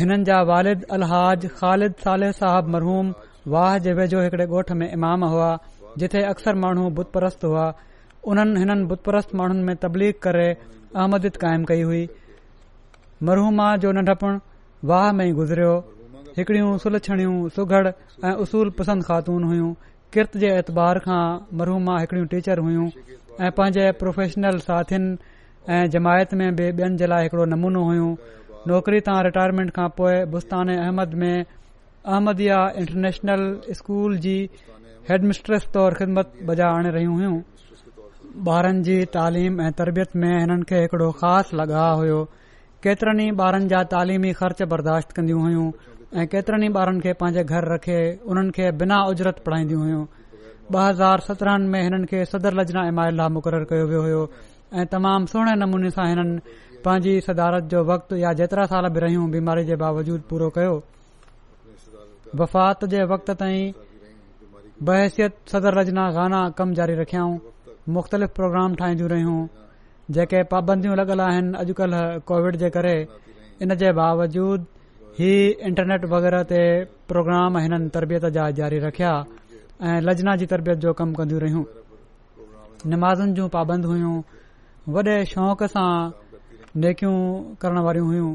[0.00, 3.12] हिननि जा वालिद अलहाज ख़ालिद सालेह साहब मरहूम
[3.54, 5.48] वाह जे वेझो हिकड़े ॻोठ में इमाम हुआ
[6.04, 7.64] जिथे अक्सर माण्हूपरस्त हुआ
[8.34, 12.04] उन्हनि हिननि बुतपरस्त माण्हुनि में तबलीग करे अहमद क़ाइम कई हुई
[13.30, 14.38] मरहूमा जो नंढपिणु
[14.92, 15.74] वाह में गुज़रियो
[16.36, 17.86] हिकड़ियूं सुलछणियूं सुघड़
[18.24, 19.72] ऐं उसूल पसंदि ख़ातून हुयूं
[20.14, 21.22] किर्त जे एतबार खां
[21.58, 22.86] मरहूमा हिकड़ियूं टीचर हुयूं
[23.46, 25.10] ऐं पंहिंजे प्रोफेशनल साथियुनि
[25.76, 28.10] ऐं जमायत में बि ॿियनि जे लाइ हिकड़ो नमूनो हुयूं
[28.72, 33.44] नौकरी तां रिटायरमेंट खां पोइ बुस्तान अहमद में अहमदिया इंटरनेशनल
[33.80, 34.36] स्कूल जी
[35.10, 37.40] हेडमिस्ट्रेस तौर ख़िदमत बजा आणे रहियूं हुयूं
[38.50, 42.18] ॿारनि जी तालीम ऐं तरबियत में हिननि खे हिकड़ो ख़ासि लॻाव हुयो
[42.84, 45.66] केतिरनि ई ॿारनि जा तालीमी ख़र्च बर्दाश्त कंदियूं हुयूं
[46.14, 47.98] ऐं केतरनि ई ॿारनि खे पंहिंजे घर रखे
[48.28, 50.02] हुननि खे बिना उजरत पढ़ाईंदियूं हुयूं
[50.72, 54.24] ब हज़ार सत्रहनि में हिननि खे सदर लजना इमाइल लाह मुक़रर कयो वियो हो
[54.78, 59.24] ऐं तमामु सुहिणे नमूने सां हिननि पांजी सदारत जो वक़्तु या जेतिरा साल बि रहियूं
[59.34, 60.74] बीमारी जे बावजूद पूरो कयो
[62.42, 63.72] वफ़ात जे वक़्त ताईं
[64.86, 67.36] बहसियत सदर रजना गाना कम जारी रखियाऊं
[67.96, 69.38] मुख़्तलिफ़ प्रोग्राम ठाहींदियूं रहियूं
[70.16, 72.94] जेके पाबंदियूं लॻल आहिनि अॼुकल्ह कोविड जे करे
[73.62, 74.71] इन जे बावजूदि
[75.20, 76.60] इहा इंटरनेट वग़ैरह ते
[77.08, 79.10] प्रोग्राम हिननि तरबियत जा जारी रखिया
[79.82, 81.64] ऐं लजना जी तरबियत जो कमु कंदियूं रहियूं
[82.90, 84.16] नमाज़न जूं पाबंद हुइयूं
[84.94, 86.10] वॾे शौक़ सां
[86.84, 87.16] नेकियूं
[87.60, 88.32] करण वारियूं हुइयूं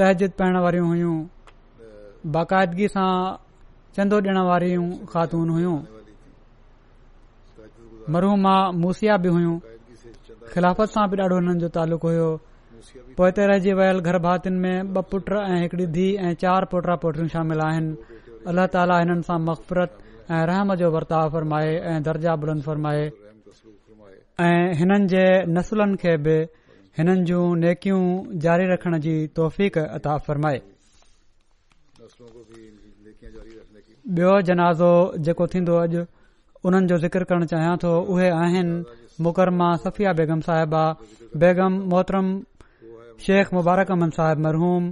[0.00, 1.14] तहजिद पाइण वारियूं हुइयूं
[2.34, 3.08] बाक़ायदगी सां
[3.96, 5.78] चंदो ॾिण वारियूं ख़ातून हुइयूं
[8.12, 8.34] मरु
[8.82, 9.56] मूसिया बि हुइयूं
[10.52, 12.30] ख़िलाफ़त सां बि ॾाढो हिननि जो तालुक़ु हुयो
[13.16, 17.28] पोइ ते रहिजी वियल घरभातियुनि में ॿ पुट ऐं हिकड़ी धीउ ऐं चार पुटा पोटियूं
[17.34, 17.90] शामिल आहिनि
[18.50, 19.92] अल्लाह ताली हिननि सां मक़फ़रत
[20.36, 22.34] ऐं रहम जो वर्ताव फ़रमाए ऐं दर्जा
[22.68, 23.04] फ़र्माए
[24.46, 25.24] ऐं हिननि जे
[25.56, 26.36] नसुलनि खे बि
[26.98, 28.02] हिननि जूं नेकियूं
[28.46, 30.58] जारी रखण जी तौफ़ अता फ़रमाए
[34.14, 34.90] बि॒यो जनाज़ो
[35.26, 36.02] जेको थींदो अॼु
[36.68, 38.82] उन्हनि जो जिकर करणु चाहियां थो उहे आहिनि
[39.26, 40.82] मुकरमा सफ़िया बेगम साहिबा
[41.42, 42.26] बेगम मोहतरम
[43.26, 44.84] شیخ مبارک امن صاحب مرحوم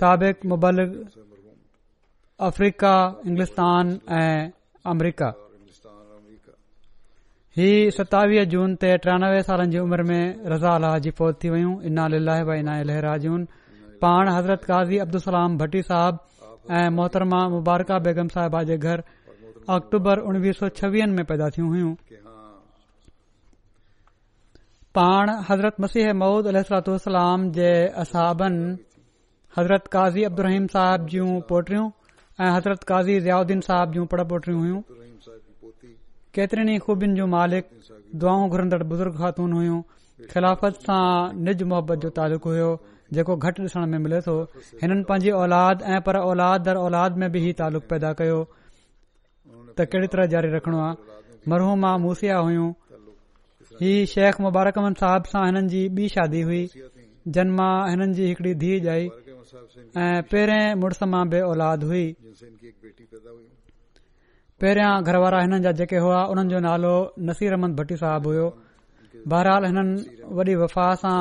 [0.00, 0.90] سابق مبلغ
[2.48, 2.94] افریقہ
[3.28, 3.86] انگلستان
[4.92, 5.30] امریکہ
[7.58, 10.24] ہی ستاویہ جون تے ترانوے سالن کی عمر میں
[10.54, 13.40] رضا اللہ جی فوت تھی ویوں انا للہ و انا لہراجون
[14.02, 16.14] پان حضرت قاضی عبدالسلام بھٹی صاحب
[16.98, 18.98] محترمہ مبارکہ بیگم صاحبہ کے گھر
[19.76, 20.62] اکتوبر انیس
[21.16, 21.88] میں پیدا تھی ہوئیں
[24.96, 26.56] पाण हज़रत मसीह महूद अल
[27.54, 27.70] जे
[28.02, 28.58] असहाबन
[29.58, 31.86] हज़रत काज़ी अब्दुहीम साहिब जूं पोटियूं
[32.44, 34.80] ऐं हज़रत काज़ी ज़ियाउद्दीन साहिब जूं पोटरियूं हुयूं
[36.38, 37.72] केतरनि ई खूबियुनि जो मालिक
[38.24, 39.80] दुआऊं घुरंदड़ बुज़ुर्ग ख़ातून हुयूं
[40.34, 41.00] ख़िलाफ़त सां
[41.48, 42.70] निज मुहबत जो तालुक़ु हुयो
[43.18, 44.36] जेको घटि ॾिसण में मिले तो
[44.84, 49.90] हिननि पंहिंजी औलाद ऐं पर औलाद दर औलाद में बि इहो तालुक़ु पैदा कयो त
[49.94, 51.20] कहिड़ी तरह जारी रखणो आ
[51.52, 52.68] मरहूमा मूसिया हुइयूं
[53.80, 55.12] ही शेख मुबारक अहमद सां
[55.46, 56.58] हिननि जी ॿी शादी हुई
[57.36, 59.04] जनमां हिननि जी हिकड़ी धीउ जई
[60.02, 62.02] ऐं पहिरें मुड़ुस मां बि औलाद हुई
[62.40, 66.92] पहिरियां घर वारा हिननि जा जेके हुआ हुननि जो नालो
[67.30, 68.44] नसीर भट्टी साहिबु हुयो
[69.34, 71.16] बहरहाल हिननि वॾी वफ़ा सां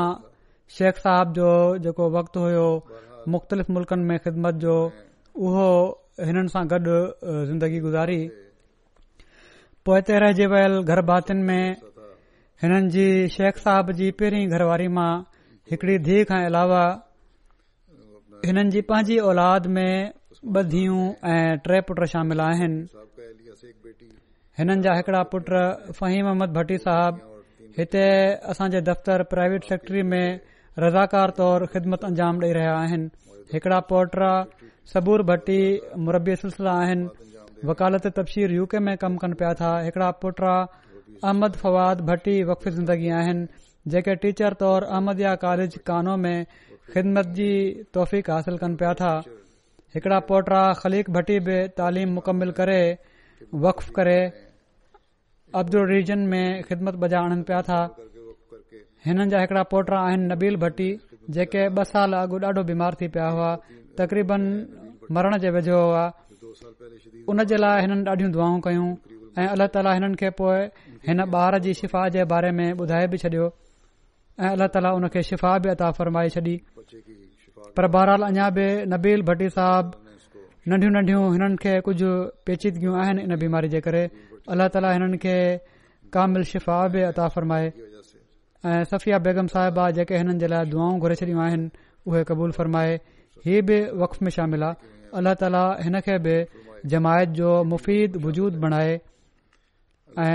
[0.77, 1.47] शेख साहिब जो
[1.87, 2.67] जेको वक़्तु हुयो
[3.35, 4.75] मुख़्तलिफ़ मुल्क़ में ख़िदमत जो
[5.47, 5.65] उहो
[6.29, 6.99] हिननि सां गॾु
[7.49, 8.19] ज़िंदगी गुज़ारी
[9.87, 11.63] पोइ हिते रहिजी वियल घर भातियुनि में
[12.63, 13.05] हिननि जी
[13.35, 15.13] शेख صاحب जी पहिरीं घरवारी मां
[15.71, 16.83] हिकड़ी धीउ खां अलावा
[18.47, 19.91] हिननि जी पंहिंजी औलाद में
[20.57, 20.99] ॿ धीअ
[21.31, 22.85] ऐं टे पुट शामिल आहिनि
[24.59, 25.49] हिननि जा हिकड़ा पुट
[25.99, 27.15] फ़हीम मोहम्मद भट्टी साहिब
[27.79, 28.05] हिते
[28.53, 30.25] असां जे दफ़्तर प्राइवेट सेक्ट्री में
[30.85, 34.15] रज़ाकार तौर ख़िदमत अंजाम ॾेई रहिया आहिनि हिकड़ा पोट
[34.93, 35.59] सबूर भट्टी
[36.07, 40.11] मुरबी सिलसिला आहिनि वकालत तबशीर यू में कम कन पिया था हिकड़ा
[41.23, 46.35] अहमद फवाद بھٹی وقف ज़िंदगी आहिनि जेके टीचर तौर अहमद या कॉलेज कानो में
[46.93, 47.47] ख़िदमत जी
[47.97, 49.09] तौफ़ीक़ हासिल कनि पिया था
[49.95, 52.79] हिकड़ा पोटा ख़लीक़टी बि तालीम मुकमिल करे
[53.65, 54.17] वक्फ करे
[55.63, 57.81] अब्दुल रीजन में ख़िदमत बजाए आणन पिया था
[59.07, 60.89] हिननि जा हिकड़ा पोटा आहिनि नबील भट्टी
[61.39, 63.51] जेके ॿ साल अॻु ॾाढो बीमार थी पिया हुआ
[64.01, 64.47] तकरीबन
[65.19, 66.05] मरण जे वेझो हुआ
[67.27, 68.89] हुन जे लाइ हिननि ॾाढियूं दुआ कयूं
[69.37, 70.61] ऐं अलाह ताला हिननि खे पोए
[71.07, 73.45] हिन ॿार जी शिफ़ा जे बारे में ॿुधाए बि छॾियो
[74.39, 76.55] ऐ अलाह ताला हुन खे शिफ़ा बि अता फ़रमाए छॾी
[77.77, 79.87] पर बहरहाल अञा बि नबील भट्टी साहब
[80.69, 81.97] नंढियूं नंढियूं हिननि खे कुझ
[82.45, 84.01] पेचीदगियूं आहिनि इन बीमारी जे करे
[84.55, 85.35] अलाह ताला हिननि खे
[86.15, 87.67] कामिल शिफ़ा बि अता फ़रमाए
[88.73, 91.67] ऐं सफ़िया बेगम साहिबा जेके हिननि जे लाइ दुआऊं घुरे छॾियूं आहिनि
[92.11, 92.93] उहे क़बूल फ़रमाए
[93.47, 96.37] ही बि वक़्फ़ में शामिल आहे अलाह ताला हिन खे बि
[96.95, 98.93] जमायत जो मुफ़ीद वजूद बणाए
[100.19, 100.25] ऐ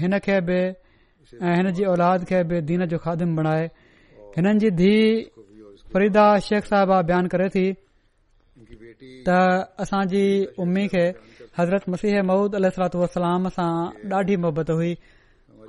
[0.00, 0.58] हिन खे बि
[1.38, 3.64] ऐं हिन जी ओलाद खे बि दीन जो ख़ादिम बणाए
[4.36, 7.66] हिननि जी धीउ फरीदा शेख साहिबा बयानु करे थी
[9.26, 9.28] त
[9.82, 10.24] असांजी
[10.62, 11.04] उम्मी खे
[11.58, 13.70] हज़रत मसीह महूद अलत वसलाम सां
[14.18, 14.92] ॾाढी मोहबत हुई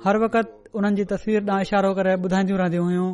[0.04, 3.08] हर वक़्त हुननि जी तस्वीर ॾांहुं इशारो करे ॿुधाईंदियूं रहंदियूं हुयूं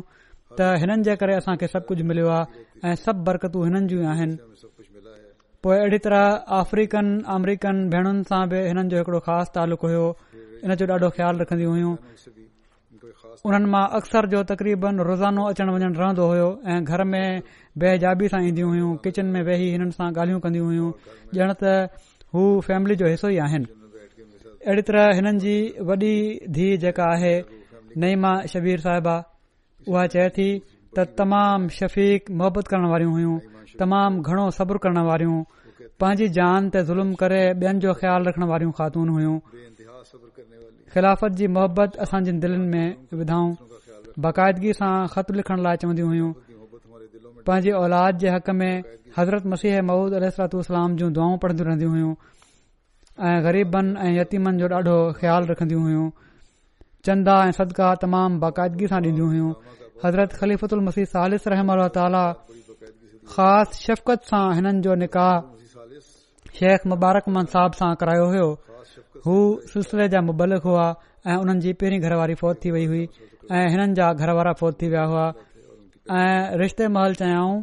[0.57, 4.35] त हिननि जे करे असांखे सभु कुझु मिलियो आहे ऐ सभु बरकतू हिननि जूं आहिनि
[5.63, 6.23] पो अहिड़ी तरह
[6.59, 10.05] अफ्रीकन अमरीकन भेनुनि सां बि हिननि जो हिकड़ो ख़ासि तालुक़ियो
[10.65, 11.95] इन जो ॾाढो ख़्यालु रखंदियूं हुयूं
[13.47, 17.41] उन्हनि मां अक्सर जो तकरीबन रोज़ानो अचणु वञणु रहंदो हुयो ऐं घर में
[17.81, 20.89] बेहजाबी सां ईंदियूं हुयूं किचन में वेही हिननि सां ॻाल्हियूं कंदियूं हुयूं
[21.41, 21.63] ॼण त
[22.33, 23.65] हू फैमिली जो हिसो ई आहिनि
[24.67, 25.55] अहिड़ी तरह हिननि जी
[25.89, 26.13] वॾी
[26.57, 27.33] धीउ जेका आहे
[28.05, 29.15] नईमा शबीर साहिबा
[29.93, 30.49] उहा चए थी
[30.97, 33.35] त तमामु शफ़ीक मोहबत करण वारियूं हुयूं
[33.81, 35.39] तमामु घणो सब्र करण वारियूं
[36.01, 39.35] पंहिंजी जान ते ज़ुल्म करे ॿियनि जो ख़्यालु रखण वारियूं ख़ातून हुयूं
[40.01, 42.85] ख़िलाफ़त जी मोहबत असां दिलनि में
[43.17, 43.49] विधाऊं
[44.25, 46.31] बाक़ायदगी सां ख़त लिखण लाइ चवंदियूं हुयूं
[47.47, 48.83] पंहिंजी औलाद जे हक़ में
[49.17, 52.09] हज़रत मसीह महूद अलाम जूं दुआऊं पढ़ंदियूं रहंदियूं
[53.29, 56.05] ऐं ग़रीबनि ऐं यतीमनि जो ॾाढो ख़्यालु रखंदियूं हुयूं
[57.05, 59.49] चंदा ऐं सदका तमामु बाक़ायदगी सां डींदियूं हुयूं
[60.05, 62.81] हज़रत मसीह सालिस रहम ख़लीफ़
[63.35, 65.33] ख़ासि शफ़क़त सां हिननि जो निकाह
[66.59, 68.47] शेख मुबारक मदद साहिब सां करायो हो
[69.25, 69.33] हू
[69.73, 70.85] सिलसिले जा मुबलिक हुआ
[71.29, 73.01] ऐं हुननि जी पहिरीं घरवारी फ़ौत थी वई हुई
[73.57, 75.25] ऐं हिननि जा घर फ़ौत थी विया हुआ
[76.21, 77.57] ऐं रिश्ते महल चयाऊं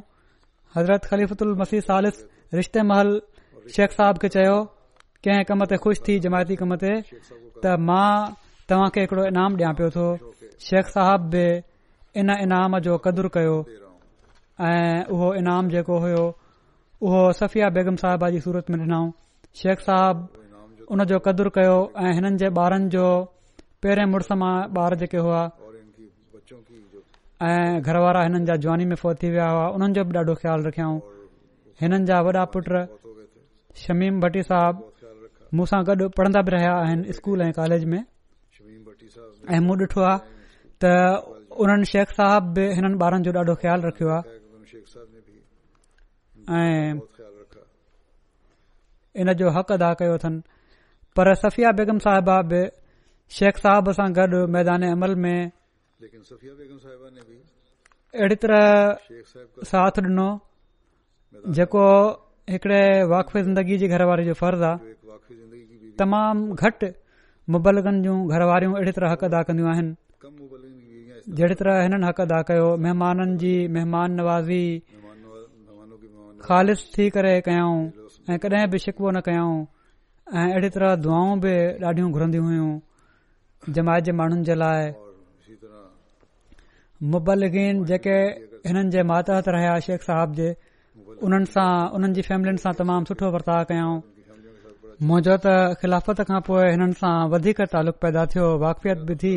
[0.77, 2.23] हज़रत ख़लीफ़ुल मसीह सालिस
[2.61, 3.21] रिश्ते महल
[3.77, 4.57] शेख साहब खे चयो
[5.27, 8.15] कंहिं कम ते खु़शि थी जमायती कम ते त मां
[8.71, 10.07] तव्हां खे हिकड़ो इनाम ॾियां पियो थो
[10.71, 11.45] शेख साहब बि
[12.23, 13.59] इन इनाम जो कदुरु कयो
[14.71, 16.23] ऐं उहो इनाम जेको हुयो
[17.07, 19.07] उहो सफ़िया बेगम साहिबा जी सूरत में ॾिनऊं
[19.65, 20.29] शेख साहब
[20.93, 23.07] उन जो कदुरु कयो ऐं हिननि जे ॿारनि जो
[23.85, 25.41] पहिरें मुड़ुस मां ॿार जेके हुआ
[27.45, 30.35] ऐं घर वारा हिननि जा जवानी में फौत थी विया हुआ उन्हनि जो बि ॾाढो
[30.41, 30.99] ख़्यालु रखयाऊं
[31.81, 32.67] हिननि जा वॾा पुट
[33.83, 34.77] शमीम भटी साहिब
[35.61, 38.01] मुसां गॾु पढ़ंदा बि रहिया आहिनि स्कूल ऐं कॉलेज में
[39.53, 40.19] ऐं मूं ॾिठो आहे
[40.81, 40.97] त
[41.63, 44.39] उन्हनि शेख साहब बि हिननि ॿारनि जो ॾाढो ख़्यालु रखियो आहे
[46.61, 46.93] ऐं
[49.21, 50.41] इन जो हक़ अदा कयो अथनि
[51.19, 52.59] पर सफ़िया बेगम साहिबा बि
[53.37, 55.39] शेख साहब सां गॾु मैदान अमल में
[56.03, 58.67] अहिड़ी तरह
[59.71, 60.27] साथ डि॒नो
[61.59, 61.87] जेको
[62.55, 62.79] हिकड़े
[63.13, 64.93] वाकफ ज़िंदगी जी घरवारे जो फर्ज़ आहे
[66.03, 66.91] तमामु घटि
[67.55, 69.91] मुबलगन जूं घरवारियूं अहिड़ी तरह हक़ अदा कंदियूं आहिनि
[71.41, 74.61] जहिड़ी तरह हिननि हक़ अदा कयो महिमाननि जी महिमान नवाज़ी
[76.47, 77.79] ख़ालिश थी करे कयाऊं
[78.33, 79.57] ऐं कॾहिं बि शिकवो न कयऊं
[80.37, 81.53] ऐं अहिड़ी तरह दुआऊं बि
[81.89, 82.71] ॾाढियूं घुरंदी हुयूं
[83.77, 84.91] जमायत जे माण्हुनि जे लाइ
[87.15, 88.17] मुबलगीन जेके
[88.69, 90.51] हिननि जे मातहत रहिया शेख साहब जे
[91.31, 93.97] उन्हनि सां उन्हनि जी फैमिलीन सां तमामु सुठो वर्ताव कयऊं
[95.09, 97.61] मोजो त ख़िलाफ़त खां पोइ हिननि सां वधीक
[98.05, 99.35] पैदा थियो वाक़फ़ियत बि थी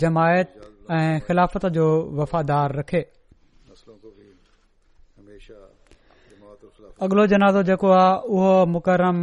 [0.00, 0.48] जमायत
[0.96, 1.86] ऐं ख़िलाफ़त जो
[2.18, 3.02] वफ़ादार रखे
[7.04, 9.18] अगलो जनाज़ो जेको आहे उहो मुकरम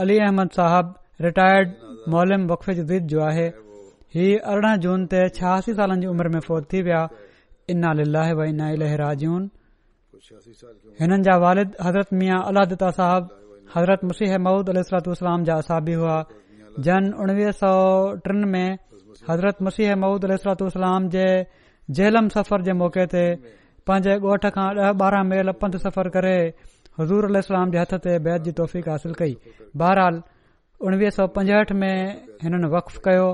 [0.00, 0.86] अली अहमद साहिब
[1.26, 1.68] रिटायर्ड
[2.14, 3.46] मोलिम वक्फे जदीद जो आहे
[4.14, 7.02] ही अरिड़हं जून ते छहासी साल उमिर में फोत थी विया
[10.98, 13.24] हिननि जा वालिद हज़रत मिया अलाह साहिब
[13.74, 16.16] हज़रत मुसीह महूद अलतोलाम जा असाबी हुआ
[16.86, 17.72] जन उणिवीह सौ
[18.24, 18.68] टिनि में
[19.28, 20.34] हज़रत मसीह ममूद अल
[21.16, 21.26] जे
[21.98, 23.24] जेलम सफ़र जे मौके ते
[23.88, 26.36] पंहिंजे ॻोठ खां ॾह ॿारहं मेल पंध सफ़र करे
[27.00, 29.34] हज़ूराम जे हथ ते बैद जी तौफ़ीक़ासिल कई
[29.82, 30.16] बहरहाल
[30.88, 31.96] उणवीह सौ पंजहठि में
[32.44, 33.28] हिननि वक्फ कयो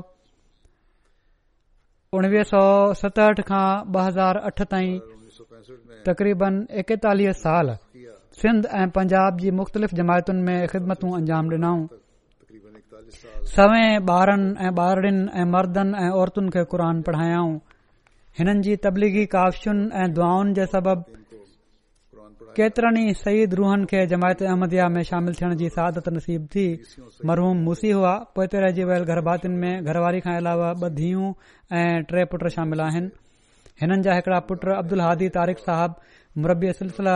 [2.18, 2.62] उणिवीह सौ
[3.03, 7.76] सतहठि खां ॿ हज़ार अठ ताईं तक़रीबन एकतालीह साल
[8.43, 11.78] सिंध ऐं पंजाब जी मुख़्तलिफ़ जमायतुनि में ख़िदमतू अंजाम ॾिनऊं
[13.55, 15.11] सवें ॿारनि ऐं ॿारनि
[15.41, 17.53] ऐं मर्दनि ऐं औरतुनि खे क़ुर पढ़ायाऊं
[18.38, 20.99] हिननि जी तबलीगी कावशुनि ऐं दुआउनि जे सबब
[22.59, 26.66] केतिरनि ई सईद रूहन खे जमायत अहमदया में शामिल थियण जी सादत नसीब थी
[27.32, 31.32] मरहूम मुसी हुआ पोइते रहिजी वियल गरबातिन में घरवारी खां अलावा ॿ धीअ
[31.82, 33.11] ऐं टे पुट शामिल आहिनि
[33.82, 35.95] हिननि जा हिकड़ा पुट अब्दुल हादी तारिक साहब
[36.39, 37.12] मुरबी सिलसिला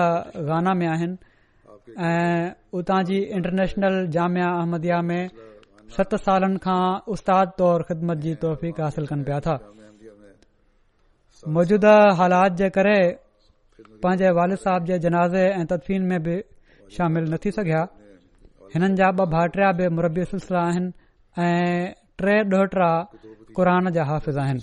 [0.47, 1.17] गाना में आहिनि
[2.09, 5.23] ऐं उतां जी इंटरनेशनल जामिया अहमदिया में
[5.97, 6.85] सत सालनि खां
[7.15, 8.35] उस्ताद तौर ख़िदमत जी
[8.81, 9.55] हासिल कन पिया था
[11.55, 12.99] मौजूदा हालात जे करे
[14.03, 16.37] पंहिंजे वालिद साहिब जे जनाज़े ऐं तदफ़ीन में बि
[16.97, 17.83] शामिल न थी सघिया
[18.75, 20.95] हिननि जा ॿ भाइटिया बि मरबी सिलसिला आहिनि
[21.45, 21.93] ऐं
[22.25, 22.91] टे ॾोहटरा
[23.59, 24.63] क़ुर जा हाफ़िज़ आहिनि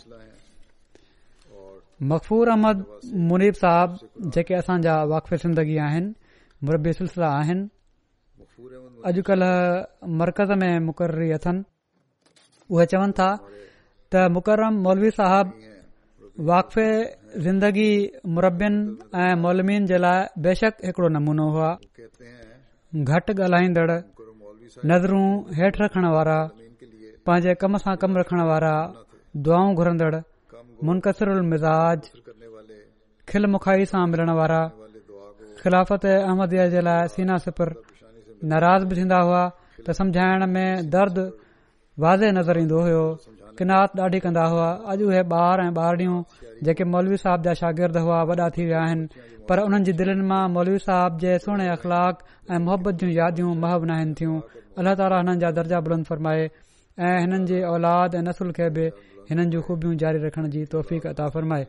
[2.09, 2.77] मक़फ़ूर अहमद
[3.31, 3.97] मुनीब साहब
[4.35, 6.07] जेके असांजा वाक़फ़ ज़िंदगी आहिनि
[6.65, 7.65] मुरबी सिलसिला आहिनि
[9.09, 9.49] अॼुकल्ह
[10.21, 11.57] मर्कज़ में मुक़ररी अथन
[12.73, 13.29] उहे चवनि था
[14.11, 15.47] त मुक़रम मौलवी साहिब
[16.49, 16.87] वाक़फ़े
[17.45, 17.91] ज़िंदगी
[18.35, 18.79] मुरबियुनि
[19.21, 21.69] ऐं मोलमियुनि जे लाइ बेशक हिकड़ो नमूनो हुआ
[23.11, 23.89] घटि ॻाल्हाईंदड़
[24.89, 25.27] नज़रूं
[25.61, 26.37] हेठि रखण वारा
[27.25, 28.73] पंहिंजे कम सां कमु रखण वारा
[29.45, 30.15] दुआऊं घुरंदड़
[30.87, 31.99] मुनक़सरु मिज़ाज
[33.29, 34.61] खिल मुखाई सां मिलण वारा
[35.61, 37.69] ख़िलाफ़त अहमदीअ जे लाइ सीना सिपर
[38.51, 39.41] नाराज़ बि थींदा हुआ
[39.87, 41.17] त सम्झाइण में दर्द
[42.03, 43.03] वाज़े नज़र ईंदो हो
[43.61, 46.17] किनात ॾाढी कंदा हुआ अॼु उहे ॿार ऐं ॿारियूं
[46.65, 49.05] जेके मौलवी साहिब जा शागिर्द हुआ वॾा थी विया आहिनि
[49.49, 52.15] पर उन्हनि जी दिलनि मां मौलवी साहिब जे सोणे अख़लाक
[52.51, 54.37] ऐं मोहबत जूं यादियूं महबनाइनि थियूं
[54.79, 56.43] अलाह ताला हिननि जा दर्जा बुलंद फरमाए
[57.09, 58.85] ऐं हिननि जे औलाद ऐं नसुल खे बि
[59.29, 61.65] हिननि जूं खूबियूं जारी रखण जी तौफ़ अताफ़रम फ़रमाए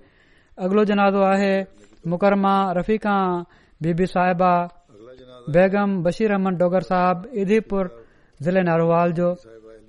[0.64, 1.54] अगलो जनाज़ो आहे
[2.12, 3.16] मुकरमा रफ़ीक़ा
[3.82, 4.52] बीबी बी साहिबा
[5.56, 7.90] बेगम बशीर अहमद डोगर साहब इदीपुर
[8.42, 9.28] ज़िले नारोवाल जो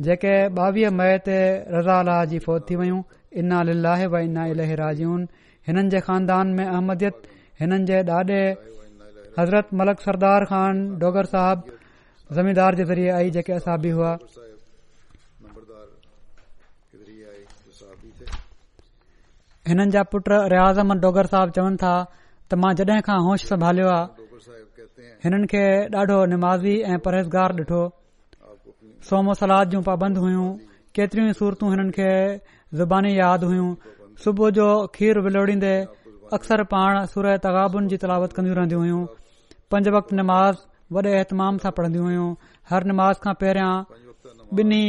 [0.08, 0.34] जेके
[0.66, 1.38] ॿावीह मई ते
[1.76, 3.02] रज़ा अलाह जी फौत थी वयूं
[3.42, 3.60] इन्ना
[4.14, 5.28] व इन्ना इलह राजून
[5.68, 7.28] हिननि जे ख़ानदान में अहमदियत
[7.62, 8.42] हिननि जे ॾाॾे
[9.40, 11.70] हज़रत मलक सरदार ख़ान डोगर साहब
[12.40, 14.18] ज़मीदार जे ज़रिए आई जेके असाबी हुआ
[19.70, 23.90] हिननि जा पुट रियाज़ अहमद डोगर साहब चवनि था त मां जॾहिं खां होश संभालियो
[23.92, 25.62] आहे हिननि खे
[26.02, 27.82] ॾाढो निमाज़ी ऐं परहेज़गार ॾिठो
[29.10, 30.48] सोमो सलाद जूं पाबंद हुइयूं
[31.00, 32.10] केतरियूं सूरतूं हिननि खे
[32.80, 33.70] ज़ुबानी यादि हुयूं
[34.26, 34.66] सुबुह जो
[34.98, 35.72] खीर विलोड़ींदे
[36.40, 39.06] अक्सर पाण सुर तगाबुनि जी तलावत कंदियूं रहंदियूं हुयूं
[39.76, 42.28] पंज वक़्त नमाज़ वॾे एतमाम सां पढ़न्दियूं हुइयूं
[42.74, 43.72] हर नमाज़ खां पहिरियां
[44.60, 44.84] ॿिनि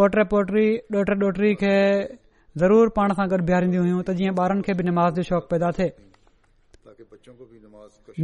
[0.00, 0.66] पोट पोटरी
[1.04, 1.76] ॾोटे ॾोटरी खे
[2.58, 5.70] ज़रूर पाण سان गॾु बीहारींदियूं हुयूं त जीअं ॿारनि खे बि नमाज़ जो शौक़ पैदा
[5.78, 5.86] थे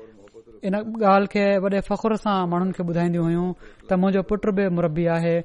[0.66, 3.46] इन ॻाल्हि खे वॾे फ़खुर सां माण्हुनि खे ॿुधाईंदियूं हुयूं
[3.88, 5.36] त मुंहिंजो पुट बि मुरबी आहे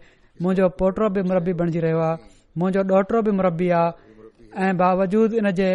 [0.42, 2.18] मुंहिंजो पोटो बि मुरबी बणिजी रहियो आहे
[2.58, 5.70] मुंहिंजो ॾोहटरो बि मुरबी आहे ऐं बावजूद इन जे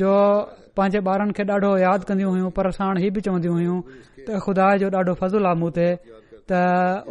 [0.00, 0.12] जो
[0.76, 3.78] पंहिंजे ॿारनि खे ॾाढो याद कंदियूं हुयूं पर साण इहे बि चवंदी हुइयूं
[4.26, 5.86] त खुदा जो ॾाढो फज़ुल आहे मूं ते
[6.50, 6.64] त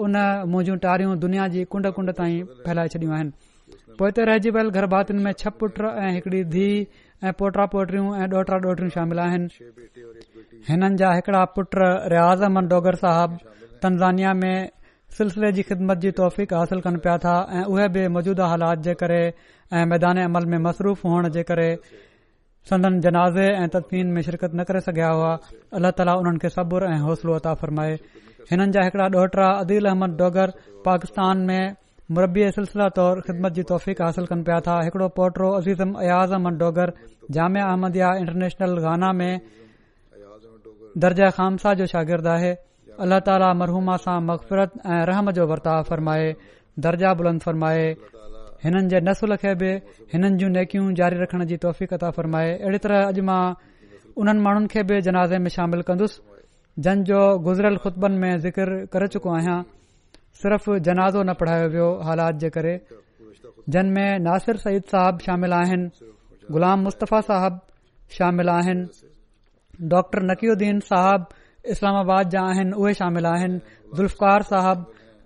[0.06, 0.14] उन
[0.52, 3.32] मुंहिंजूं तारियूं दुनिया जी कुंड कुंड ताईं फैलाए छॾियूं आहिनि
[3.98, 6.86] पोइ हिते रहिजी वियल में छह पुट ऐं हिकड़ी धीउ
[7.26, 9.47] ऐं पोटरा पोटरियूं ऐं ॾोहिता ॾोहियूं शामिल आहिनि
[10.70, 11.70] हिननि जा हिकड़ा पुट
[12.13, 13.38] रियाज़ अहमद डोगर साहब
[13.82, 14.70] तनज़ानिया में
[15.18, 16.09] सिलसिले जी ख़िदमत जी
[16.53, 19.20] हासिल कनि पिया था ऐं उहे बि मौजूदा हालात जे करे
[19.80, 21.70] ऐं मैदान अमल में मसरूफ़ हुअण जे करे
[22.70, 25.34] संदन जनाज़े ऐं तदफीन में शिरकत न करे सघिया हुआ
[25.80, 27.97] अल्ला ताला हुन खे सब्र ऐं हौसलो अता फरमाए
[28.51, 30.51] हिननि जा हिकड़ा ॾोहिटा अदील अहमद डोगर
[30.86, 31.63] पाकिस्तान में
[32.16, 36.58] मुरबी सिलसिला तौर ख़िदमत जी तौफ़ीक़ हासिल कनि पिया था हिकड़ो पोटरो अज़ीज़म अयाज़ अमन
[36.60, 36.91] डोगर
[37.38, 39.39] जामिया अहमद इंटरनेशनल गाना में
[41.05, 42.53] दर्जा ख़ामसा जो शागिर्दु आहे
[43.08, 46.32] अलाह ताली मरहूमा सां मक़फ़रत ऐं रहम जो वर्ताव फ़रमाए
[46.88, 47.84] दर्जा बुलंद फ़रमाए
[48.64, 49.72] हिननि जे नसुल खे बि
[50.14, 51.58] हिननि जूं नेकियूं जारी रखण जी
[51.97, 53.41] अता फ़रमाए अहिड़ी तरह अॼु मां
[54.22, 56.20] उन्हनि माण्हुनि खे बि जनाज़े में शामिल कन्स
[56.88, 59.60] जन जो गुज़िरियल खुतबनि में ज़िकर करे चुको आहियां
[60.42, 62.74] सिर्फ़ु जनाज़ो न पढ़ायो वियो हालात जे करे
[63.74, 65.88] जिन में नासिर सईद साहिब शामिल आहिनि
[66.56, 67.56] ग़ुलाम मुस्तफ़ा साहिब
[68.18, 68.84] शामिल आहिनि
[69.94, 73.58] डॉ नक़ीदीन साहिबु इस्लामाबाद जा आहिनि उहे शामिल आहिनि
[73.98, 74.80] ज़ुल्फकार साहिब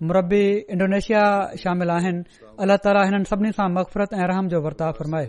[0.08, 0.44] मुरबी
[0.74, 1.24] इंडोनेशिया
[1.64, 2.20] शामिल आहिनि
[2.62, 5.28] अलाह ताली हिननि सभिनी सां मक़फ़रत ऐं रहम जो वर्ताव फ़रमाए